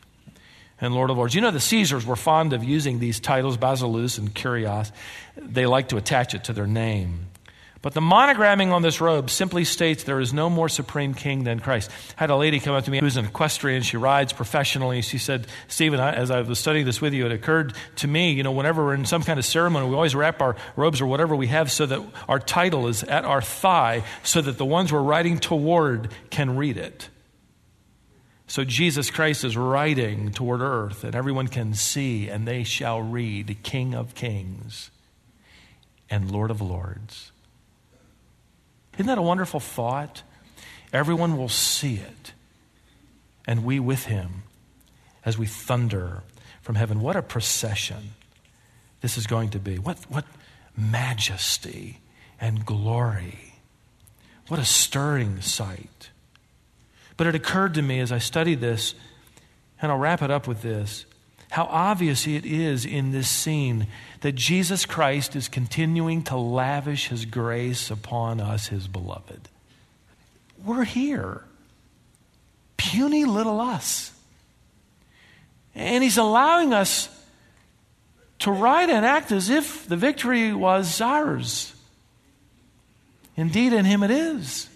and 0.81 0.93
Lord 0.93 1.09
of 1.09 1.17
Lords. 1.17 1.35
You 1.35 1.41
know, 1.41 1.51
the 1.51 1.59
Caesars 1.59 2.05
were 2.05 2.15
fond 2.15 2.53
of 2.53 2.63
using 2.63 2.99
these 2.99 3.19
titles, 3.19 3.57
Basileus 3.57 4.17
and 4.17 4.33
Kyrios. 4.33 4.91
They 5.37 5.65
like 5.65 5.89
to 5.89 5.97
attach 5.97 6.33
it 6.33 6.45
to 6.45 6.53
their 6.53 6.67
name. 6.67 7.28
But 7.81 7.93
the 7.93 8.01
monogramming 8.01 8.73
on 8.73 8.81
this 8.81 8.99
robe 8.99 9.29
simply 9.29 9.63
states 9.63 10.03
there 10.03 10.19
is 10.19 10.33
no 10.33 10.49
more 10.49 10.67
supreme 10.67 11.13
king 11.13 11.45
than 11.45 11.61
Christ. 11.61 11.89
I 12.17 12.23
had 12.23 12.29
a 12.29 12.35
lady 12.35 12.59
come 12.59 12.75
up 12.75 12.83
to 12.85 12.91
me 12.91 12.99
who's 12.99 13.15
an 13.15 13.23
equestrian. 13.23 13.83
She 13.83 13.95
rides 13.95 14.33
professionally. 14.33 15.01
She 15.01 15.17
said, 15.17 15.47
Stephen, 15.69 15.97
as 15.97 16.29
I 16.29 16.41
was 16.41 16.59
studying 16.59 16.85
this 16.85 16.99
with 16.99 17.13
you, 17.13 17.25
it 17.25 17.31
occurred 17.31 17.73
to 17.97 18.07
me, 18.07 18.33
you 18.33 18.43
know, 18.43 18.51
whenever 18.51 18.83
we're 18.83 18.95
in 18.95 19.05
some 19.05 19.23
kind 19.23 19.39
of 19.39 19.45
ceremony, 19.45 19.87
we 19.87 19.95
always 19.95 20.13
wrap 20.13 20.41
our 20.41 20.57
robes 20.75 20.99
or 20.99 21.07
whatever 21.07 21.37
we 21.37 21.47
have 21.47 21.71
so 21.71 21.85
that 21.85 22.01
our 22.27 22.39
title 22.39 22.87
is 22.87 23.03
at 23.03 23.23
our 23.23 23.41
thigh 23.41 24.03
so 24.23 24.41
that 24.41 24.57
the 24.57 24.65
ones 24.65 24.91
we're 24.91 25.01
riding 25.01 25.39
toward 25.39 26.11
can 26.29 26.57
read 26.57 26.75
it. 26.75 27.07
So 28.47 28.65
Jesus 28.65 29.09
Christ 29.09 29.45
is 29.45 29.55
riding 29.55 30.31
toward 30.31 30.59
earth, 30.59 31.03
and 31.03 31.15
everyone 31.15 31.47
can 31.47 31.75
see, 31.75 32.27
and 32.27 32.47
they 32.47 32.63
shall 32.63 32.99
read 32.99 33.61
King 33.63 33.93
of 33.93 34.15
Kings 34.15 34.89
and 36.09 36.29
Lord 36.31 36.49
of 36.51 36.59
Lords. 36.59 37.31
Isn't 38.99 39.07
that 39.07 39.17
a 39.17 39.21
wonderful 39.21 39.61
thought? 39.61 40.23
Everyone 40.91 41.37
will 41.37 41.47
see 41.47 41.95
it, 41.95 42.33
and 43.47 43.63
we 43.63 43.79
with 43.79 44.03
him 44.03 44.43
as 45.23 45.37
we 45.37 45.45
thunder 45.45 46.23
from 46.61 46.75
heaven. 46.75 46.99
What 46.99 47.15
a 47.15 47.21
procession 47.21 48.13
this 48.99 49.17
is 49.17 49.25
going 49.25 49.51
to 49.51 49.59
be. 49.59 49.79
What, 49.79 49.99
what 50.09 50.25
majesty 50.75 52.01
and 52.41 52.65
glory. 52.65 53.53
What 54.49 54.59
a 54.59 54.65
stirring 54.65 55.39
sight. 55.39 56.09
But 57.15 57.27
it 57.27 57.35
occurred 57.35 57.75
to 57.75 57.81
me 57.81 58.01
as 58.01 58.11
I 58.11 58.17
studied 58.17 58.59
this, 58.59 58.95
and 59.81 59.93
I'll 59.93 59.97
wrap 59.97 60.21
it 60.21 60.29
up 60.29 60.45
with 60.45 60.61
this 60.61 61.05
how 61.49 61.65
obvious 61.65 62.27
it 62.27 62.45
is 62.45 62.85
in 62.85 63.11
this 63.11 63.27
scene 63.27 63.87
that 64.21 64.33
Jesus 64.33 64.85
Christ 64.85 65.35
is 65.35 65.47
continuing 65.47 66.23
to 66.23 66.37
lavish 66.37 67.07
his 67.07 67.25
grace 67.25 67.89
upon 67.89 68.39
us, 68.39 68.67
his 68.67 68.87
beloved. 68.87 69.49
We're 70.63 70.83
here. 70.83 71.43
Puny 72.77 73.25
little 73.25 73.59
us. 73.59 74.11
And 75.73 76.03
he's 76.03 76.17
allowing 76.17 76.73
us 76.73 77.09
to 78.39 78.51
write 78.51 78.89
and 78.89 79.05
act 79.05 79.31
as 79.31 79.49
if 79.49 79.87
the 79.87 79.97
victory 79.97 80.53
was 80.53 81.01
ours. 81.01 81.73
Indeed, 83.35 83.73
in 83.73 83.85
him 83.85 84.03
it 84.03 84.11
is. 84.11 84.69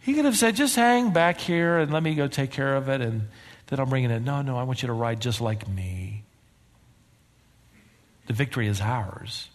He 0.00 0.14
could 0.14 0.24
have 0.24 0.36
said, 0.36 0.56
just 0.56 0.76
hang 0.76 1.12
back 1.12 1.40
here 1.40 1.78
and 1.78 1.92
let 1.92 2.02
me 2.02 2.14
go 2.14 2.26
take 2.26 2.50
care 2.50 2.76
of 2.76 2.88
it 2.88 3.00
and 3.00 3.28
that 3.70 3.80
I'm 3.80 3.88
bringing 3.88 4.10
it. 4.10 4.22
No, 4.22 4.42
no, 4.42 4.58
I 4.58 4.64
want 4.64 4.82
you 4.82 4.88
to 4.88 4.92
ride 4.92 5.20
just 5.20 5.40
like 5.40 5.66
me. 5.66 6.24
The 8.26 8.32
victory 8.32 8.66
is 8.66 8.80
ours. 8.80 9.48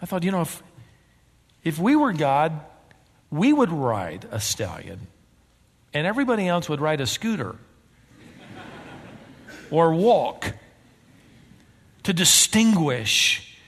I 0.00 0.06
thought, 0.06 0.22
you 0.22 0.30
know, 0.30 0.42
if, 0.42 0.62
if 1.64 1.78
we 1.78 1.96
were 1.96 2.12
God, 2.12 2.60
we 3.30 3.52
would 3.52 3.70
ride 3.70 4.26
a 4.30 4.40
stallion, 4.40 5.08
and 5.92 6.06
everybody 6.06 6.46
else 6.48 6.68
would 6.68 6.80
ride 6.80 7.00
a 7.00 7.06
scooter 7.06 7.56
or 9.70 9.92
walk 9.94 10.54
to 12.02 12.12
distinguish 12.12 13.58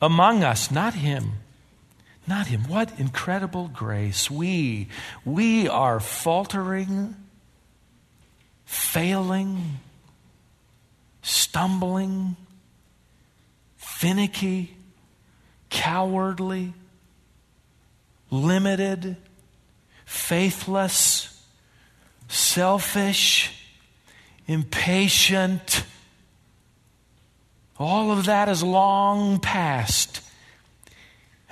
among 0.00 0.42
us, 0.42 0.70
not 0.70 0.94
him. 0.94 1.32
Not 2.26 2.46
him. 2.46 2.64
What 2.68 2.98
incredible 2.98 3.68
grace. 3.68 4.30
We, 4.30 4.88
we 5.24 5.68
are 5.68 5.98
faltering 5.98 7.16
failing, 8.70 9.80
stumbling, 11.22 12.36
finicky, 13.76 14.76
cowardly, 15.70 16.72
limited, 18.30 19.16
faithless, 20.06 21.44
selfish, 22.28 23.66
impatient. 24.46 25.84
All 27.76 28.12
of 28.12 28.26
that 28.26 28.48
is 28.48 28.62
long 28.62 29.40
past 29.40 30.20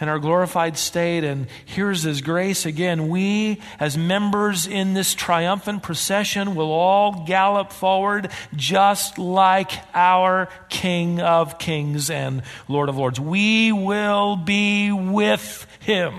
and 0.01 0.09
our 0.09 0.19
glorified 0.19 0.77
state. 0.77 1.25
And 1.25 1.47
here's 1.65 2.03
His 2.03 2.21
grace 2.21 2.67
again. 2.67 3.09
We, 3.09 3.61
as 3.81 3.97
members 3.97 4.67
in 4.67 4.95
this 4.95 5.15
triumphant 5.15 5.83
procession, 5.83 6.55
will 6.55 6.71
all 6.71 7.25
gallop 7.27 7.73
forward 7.73 8.31
just 8.55 9.19
like 9.19 9.73
our 9.95 10.49
King 10.69 11.21
of 11.21 11.59
Kings 11.59 12.11
and 12.11 12.43
Lord 12.69 12.89
of 12.89 12.97
Lords. 12.97 13.21
We 13.21 13.73
will 13.73 14.37
be 14.37 14.93
with 14.93 15.67
Him. 15.81 16.15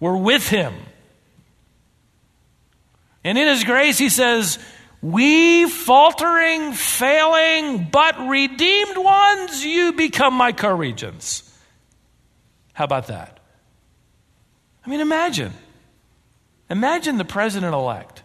We're 0.00 0.16
with 0.16 0.48
Him. 0.48 0.74
And 3.22 3.38
in 3.38 3.46
His 3.48 3.64
grace, 3.64 3.98
He 3.98 4.08
says, 4.08 4.58
we 5.04 5.68
faltering, 5.68 6.72
failing, 6.72 7.88
but 7.92 8.18
redeemed 8.26 8.96
ones, 8.96 9.62
you 9.62 9.92
become 9.92 10.32
my 10.32 10.52
co 10.52 10.74
regents. 10.74 11.43
How 12.74 12.84
about 12.84 13.06
that? 13.06 13.40
I 14.84 14.90
mean, 14.90 15.00
imagine. 15.00 15.52
Imagine 16.68 17.16
the 17.16 17.24
president 17.24 17.74
elect 17.74 18.22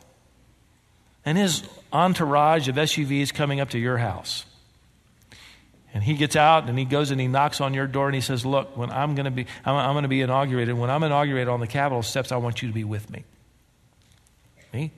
and 1.26 1.38
his 1.38 1.64
entourage 1.94 2.68
of 2.68 2.76
SUVs 2.76 3.34
coming 3.34 3.60
up 3.60 3.70
to 3.70 3.80
your 3.80 3.98
house. 3.98 4.46
And 5.94 6.04
he 6.04 6.16
gets 6.16 6.36
out 6.36 6.70
and 6.70 6.78
he 6.78 6.86
goes 6.86 7.12
and 7.12 7.20
he 7.20 7.28
knocks 7.28 7.62
on 7.62 7.74
your 7.74 7.88
door 7.88 8.08
and 8.08 8.16
he 8.16 8.22
says, 8.22 8.46
Look, 8.46 8.78
when 8.78 8.92
I'm 8.92 9.16
going 9.16 9.26
to 9.26 9.32
be, 9.32 9.48
I'm, 9.66 9.76
I'm 9.76 9.94
going 9.94 10.04
to 10.04 10.10
be 10.10 10.22
inaugurated, 10.22 10.78
when 10.78 10.90
I'm 10.90 11.04
inaugurated 11.04 11.48
on 11.48 11.60
the 11.60 11.68
Capitol 11.68 12.04
steps, 12.04 12.32
I 12.32 12.38
want 12.38 12.62
you 12.62 12.68
to 12.68 12.74
be 12.74 12.84
with 12.84 13.10
me. 13.10 13.24
Me? 14.72 14.92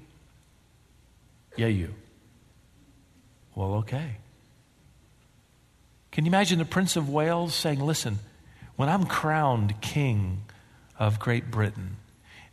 Yeah, 1.56 1.68
you. 1.68 1.94
Well, 3.56 3.76
okay. 3.76 4.18
Can 6.12 6.26
you 6.26 6.30
imagine 6.30 6.60
the 6.60 6.66
Prince 6.66 6.98
of 6.98 7.10
Wales 7.10 7.56
saying, 7.56 7.80
Listen, 7.80 8.20
when 8.82 8.90
I'm 8.90 9.06
crowned 9.06 9.80
king 9.80 10.42
of 10.98 11.20
Great 11.20 11.52
Britain, 11.52 11.98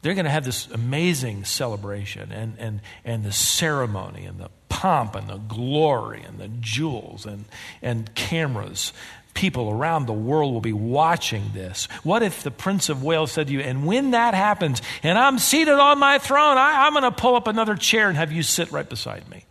they're 0.03 0.13
going 0.13 0.27
to 0.27 0.31
have 0.31 0.45
this 0.45 0.71
amazing 0.71 1.47
celebration 1.47 2.33
and, 2.33 2.55
and, 2.59 2.83
and 3.03 3.25
the 3.25 3.33
ceremony 3.33 4.27
and 4.27 4.39
the 4.39 4.51
pomp 4.69 5.15
and 5.15 5.27
the 5.27 5.39
glory 5.39 6.23
and 6.23 6.39
the 6.39 6.49
jewels 6.61 7.25
and, 7.25 7.47
and 7.81 8.15
cameras. 8.15 8.93
People 9.33 9.71
around 9.71 10.05
the 10.05 10.13
world 10.13 10.53
will 10.53 10.61
be 10.61 10.75
watching 10.75 11.45
this. 11.55 11.89
What 12.03 12.23
if 12.23 12.43
the 12.43 12.51
Prince 12.51 12.91
of 12.91 13.03
Wales 13.03 13.33
said 13.33 13.47
to 13.47 13.53
you, 13.55 13.61
and 13.61 13.87
when 13.87 14.11
that 14.11 14.35
happens, 14.35 14.83
and 15.03 15.17
I'm 15.17 15.39
seated 15.39 15.79
on 15.79 15.99
my 15.99 16.19
throne, 16.19 16.59
I, 16.59 16.85
I'm 16.85 16.93
going 16.93 17.05
to 17.05 17.11
pull 17.11 17.37
up 17.37 17.47
another 17.47 17.75
chair 17.75 18.11
and 18.11 18.19
have 18.19 18.33
you 18.33 18.43
sit 18.43 18.71
right 18.71 18.87
beside 18.87 19.27
me? 19.31 19.47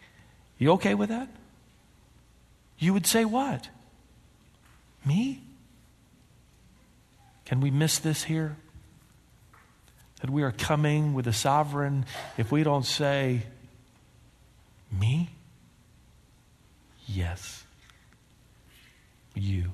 You 0.60 0.74
okay 0.74 0.94
with 0.94 1.10
that? 1.10 1.28
You 2.78 2.94
would 2.94 3.08
say 3.08 3.26
what? 3.26 3.68
Me? 5.04 5.42
Can 7.48 7.62
we 7.62 7.72
miss 7.72 7.98
this 7.98 8.26
here? 8.26 8.58
That 10.20 10.30
we 10.30 10.44
are 10.44 10.52
coming 10.52 11.14
with 11.14 11.28
a 11.28 11.32
sovereign 11.32 12.06
if 12.38 12.52
we 12.52 12.62
don't 12.62 12.86
say, 12.86 13.44
Me? 14.92 15.30
Yes. 17.06 17.64
You 19.34 19.72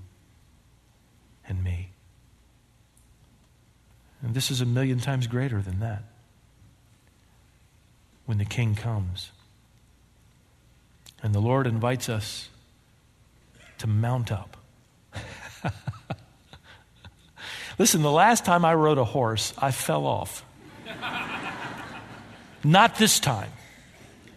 and 1.47 1.63
me. 1.63 1.89
And 4.21 4.35
this 4.35 4.51
is 4.51 4.61
a 4.61 4.67
million 4.67 4.99
times 4.99 5.25
greater 5.25 5.59
than 5.59 5.79
that. 5.79 6.03
When 8.27 8.37
the 8.37 8.45
King 8.45 8.75
comes. 8.75 9.31
And 11.23 11.33
the 11.33 11.41
Lord 11.41 11.65
invites 11.65 12.07
us 12.07 12.49
to 13.79 13.87
mount 13.87 14.31
up. 14.31 14.57
Listen, 17.79 18.01
the 18.01 18.11
last 18.11 18.45
time 18.45 18.65
I 18.65 18.73
rode 18.73 18.97
a 18.97 19.03
horse, 19.03 19.53
I 19.57 19.71
fell 19.71 20.05
off. 20.05 20.45
Not 22.63 22.95
this 22.97 23.19
time. 23.19 23.49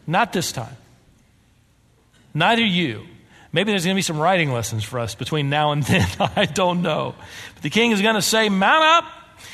Not 0.06 0.32
this 0.32 0.52
time. 0.52 0.76
Neither 2.34 2.64
you. 2.64 3.06
Maybe 3.52 3.72
there's 3.72 3.84
going 3.84 3.94
to 3.94 3.98
be 3.98 4.02
some 4.02 4.18
riding 4.18 4.52
lessons 4.52 4.84
for 4.84 4.98
us 4.98 5.14
between 5.14 5.48
now 5.48 5.72
and 5.72 5.82
then. 5.84 6.06
I 6.18 6.44
don't 6.44 6.82
know. 6.82 7.14
But 7.54 7.62
the 7.62 7.70
king 7.70 7.92
is 7.92 8.02
going 8.02 8.16
to 8.16 8.22
say, 8.22 8.48
Mount 8.48 8.84
up. 8.84 9.12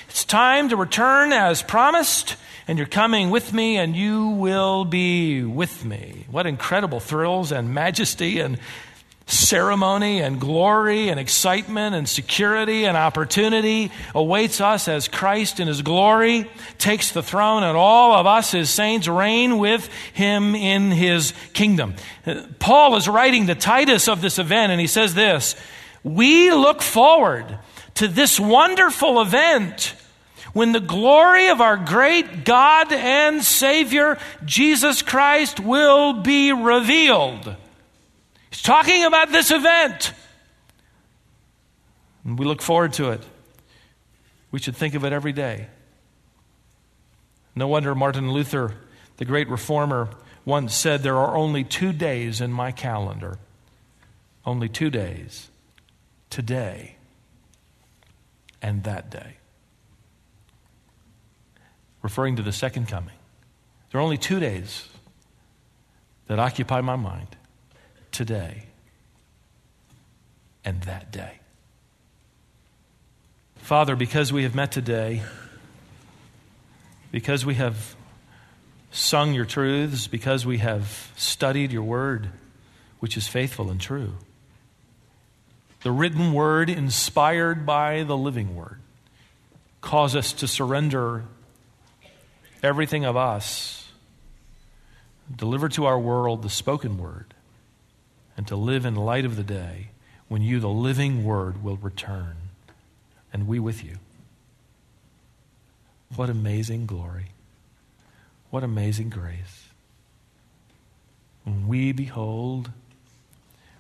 It's 0.09 0.25
time 0.25 0.69
to 0.69 0.77
return 0.77 1.33
as 1.33 1.63
promised, 1.63 2.37
and 2.69 2.79
you're 2.79 2.87
coming 2.87 3.31
with 3.31 3.53
me, 3.53 3.79
and 3.79 3.97
you 3.97 4.29
will 4.29 4.85
be 4.85 5.43
with 5.43 5.85
me. 5.85 6.27
What 6.31 6.47
incredible 6.47 7.01
thrills 7.01 7.51
and 7.51 7.73
majesty 7.73 8.41
and 8.41 8.59
ceremony 9.27 10.21
and 10.21 10.41
glory 10.41 11.09
and 11.09 11.19
excitement 11.19 11.95
and 11.95 12.09
security 12.09 12.85
and 12.85 12.97
opportunity 12.97 13.91
awaits 14.15 14.61
us 14.61 14.89
as 14.89 15.09
Christ 15.09 15.61
in 15.61 15.69
his 15.69 15.83
glory 15.83 16.51
takes 16.79 17.13
the 17.13 17.23
throne 17.23 17.63
and 17.63 17.77
all 17.77 18.15
of 18.15 18.27
us, 18.27 18.53
his 18.53 18.71
saints, 18.71 19.09
reign 19.09 19.59
with 19.59 19.87
him 20.13 20.55
in 20.55 20.91
his 20.91 21.33
kingdom. 21.53 21.95
Paul 22.59 22.97
is 22.97 23.09
writing 23.09 23.47
to 23.47 23.55
Titus 23.55 24.09
of 24.09 24.21
this 24.21 24.39
event 24.39 24.73
and 24.73 24.81
he 24.81 24.87
says 24.87 25.15
this 25.15 25.57
We 26.03 26.53
look 26.53 26.83
forward 26.83 27.59
to 27.95 28.09
this 28.09 28.41
wonderful 28.41 29.21
event 29.21 29.95
when 30.53 30.73
the 30.73 30.81
glory 30.81 31.49
of 31.49 31.61
our 31.61 31.77
great 31.77 32.45
God 32.45 32.93
and 32.93 33.43
Savior, 33.43 34.19
Jesus 34.45 35.01
Christ, 35.01 35.61
will 35.61 36.23
be 36.23 36.53
revealed. 36.53 37.57
He's 38.53 38.61
talking 38.61 39.05
about 39.05 39.33
this 39.33 39.51
event. 39.51 40.13
And 42.23 42.39
we 42.39 42.45
look 42.45 42.61
forward 42.61 42.93
to 42.95 43.11
it. 43.11 43.23
We 44.51 44.59
should 44.59 44.77
think 44.77 44.95
of 44.95 45.07
it 45.07 45.13
every 45.13 45.33
day. 45.33 45.69
No 47.55 47.67
wonder 47.67 47.95
Martin 47.95 48.31
Luther, 48.31 48.75
the 49.17 49.25
great 49.25 49.49
reformer, 49.49 50.11
once 50.45 50.75
said, 50.75 51.03
There 51.03 51.17
are 51.17 51.35
only 51.35 51.65
two 51.65 51.95
days 51.95 52.43
in 52.43 52.53
my 52.53 52.73
calendar. 52.73 53.39
Only 54.45 54.69
two 54.69 54.91
days. 54.91 55.49
Today 56.29 56.97
and 58.61 58.85
that 58.85 59.09
day. 59.09 59.37
Referring 62.03 62.37
to 62.37 62.43
the 62.43 62.53
second 62.53 62.87
coming. 62.87 63.17
There 63.91 63.99
are 63.99 64.05
only 64.05 64.19
two 64.19 64.41
days 64.41 64.91
that 66.27 66.39
occupy 66.39 66.83
my 66.83 66.97
mind 66.97 67.35
today 68.13 68.65
and 70.65 70.83
that 70.83 71.11
day. 71.11 71.41
Father, 73.57 73.97
because 73.97 74.33
we 74.33 74.43
have 74.43 74.55
met 74.55 74.73
today, 74.73 75.23
because 77.11 77.47
we 77.47 77.55
have 77.55 77.95
sung 78.91 79.33
your 79.33 79.45
truths, 79.45 80.07
because 80.07 80.45
we 80.45 80.59
have 80.59 81.13
studied 81.17 81.73
your 81.73 81.83
word, 81.83 82.29
which 83.01 83.17
is 83.17 83.27
faithful 83.27 83.71
and 83.71 83.81
true, 83.81 84.15
the 85.83 85.91
written 85.91 86.33
word 86.33 86.71
inspired 86.71 87.65
by 87.65 88.03
the 88.03 88.17
living 88.17 88.55
word, 88.55 88.81
cause 89.81 90.15
us 90.15 90.33
to 90.33 90.47
surrender 90.47 91.25
everything 92.63 93.05
of 93.05 93.17
us, 93.17 93.89
deliver 95.35 95.69
to 95.69 95.87
our 95.87 95.99
world 95.99 96.43
the 96.43 96.51
spoken 96.51 96.99
word 96.99 97.35
and 98.37 98.47
to 98.49 98.57
live 98.57 98.85
in 98.85 98.95
light 98.95 99.25
of 99.25 99.37
the 99.37 99.43
day 99.43 99.89
when 100.29 100.43
you, 100.43 100.61
the 100.61 100.69
living 100.69 101.25
Word, 101.25 101.63
will 101.63 101.77
return 101.77 102.37
and 103.33 103.47
we 103.47 103.59
with 103.59 103.85
you. 103.85 103.99
What 106.15 106.31
amazing 106.31 106.87
glory. 106.87 107.27
What 108.51 108.63
amazing 108.63 109.11
grace. 109.11 109.69
When 111.45 111.67
we 111.67 111.93
behold 111.93 112.71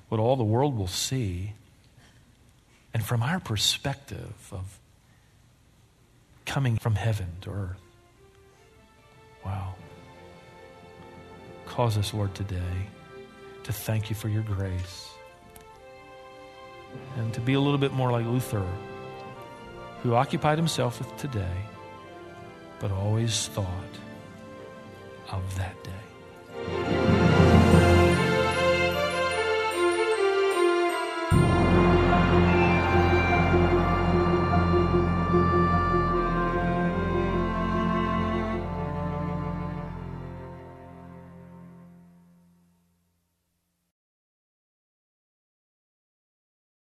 what 0.08 0.20
all 0.20 0.36
the 0.36 0.44
world 0.44 0.76
will 0.76 0.88
see, 0.88 1.54
and 2.92 3.02
from 3.02 3.22
our 3.22 3.40
perspective 3.40 4.34
of 4.50 4.78
coming 6.44 6.76
from 6.76 6.96
heaven 6.96 7.28
to 7.40 7.50
earth. 7.50 7.80
Wow. 9.42 9.74
Cause 11.64 11.96
us, 11.96 12.12
Lord, 12.12 12.34
today 12.34 12.88
to 13.64 13.72
thank 13.72 14.10
you 14.10 14.16
for 14.16 14.28
your 14.28 14.42
grace 14.42 15.12
and 17.16 17.32
to 17.34 17.40
be 17.40 17.54
a 17.54 17.60
little 17.60 17.78
bit 17.78 17.92
more 17.92 18.10
like 18.10 18.26
Luther, 18.26 18.66
who 20.02 20.14
occupied 20.14 20.58
himself 20.58 20.98
with 20.98 21.16
today, 21.16 21.56
but 22.80 22.90
always 22.90 23.48
thought 23.48 23.66
of 25.30 25.42
that 25.56 25.76
day. 25.84 27.01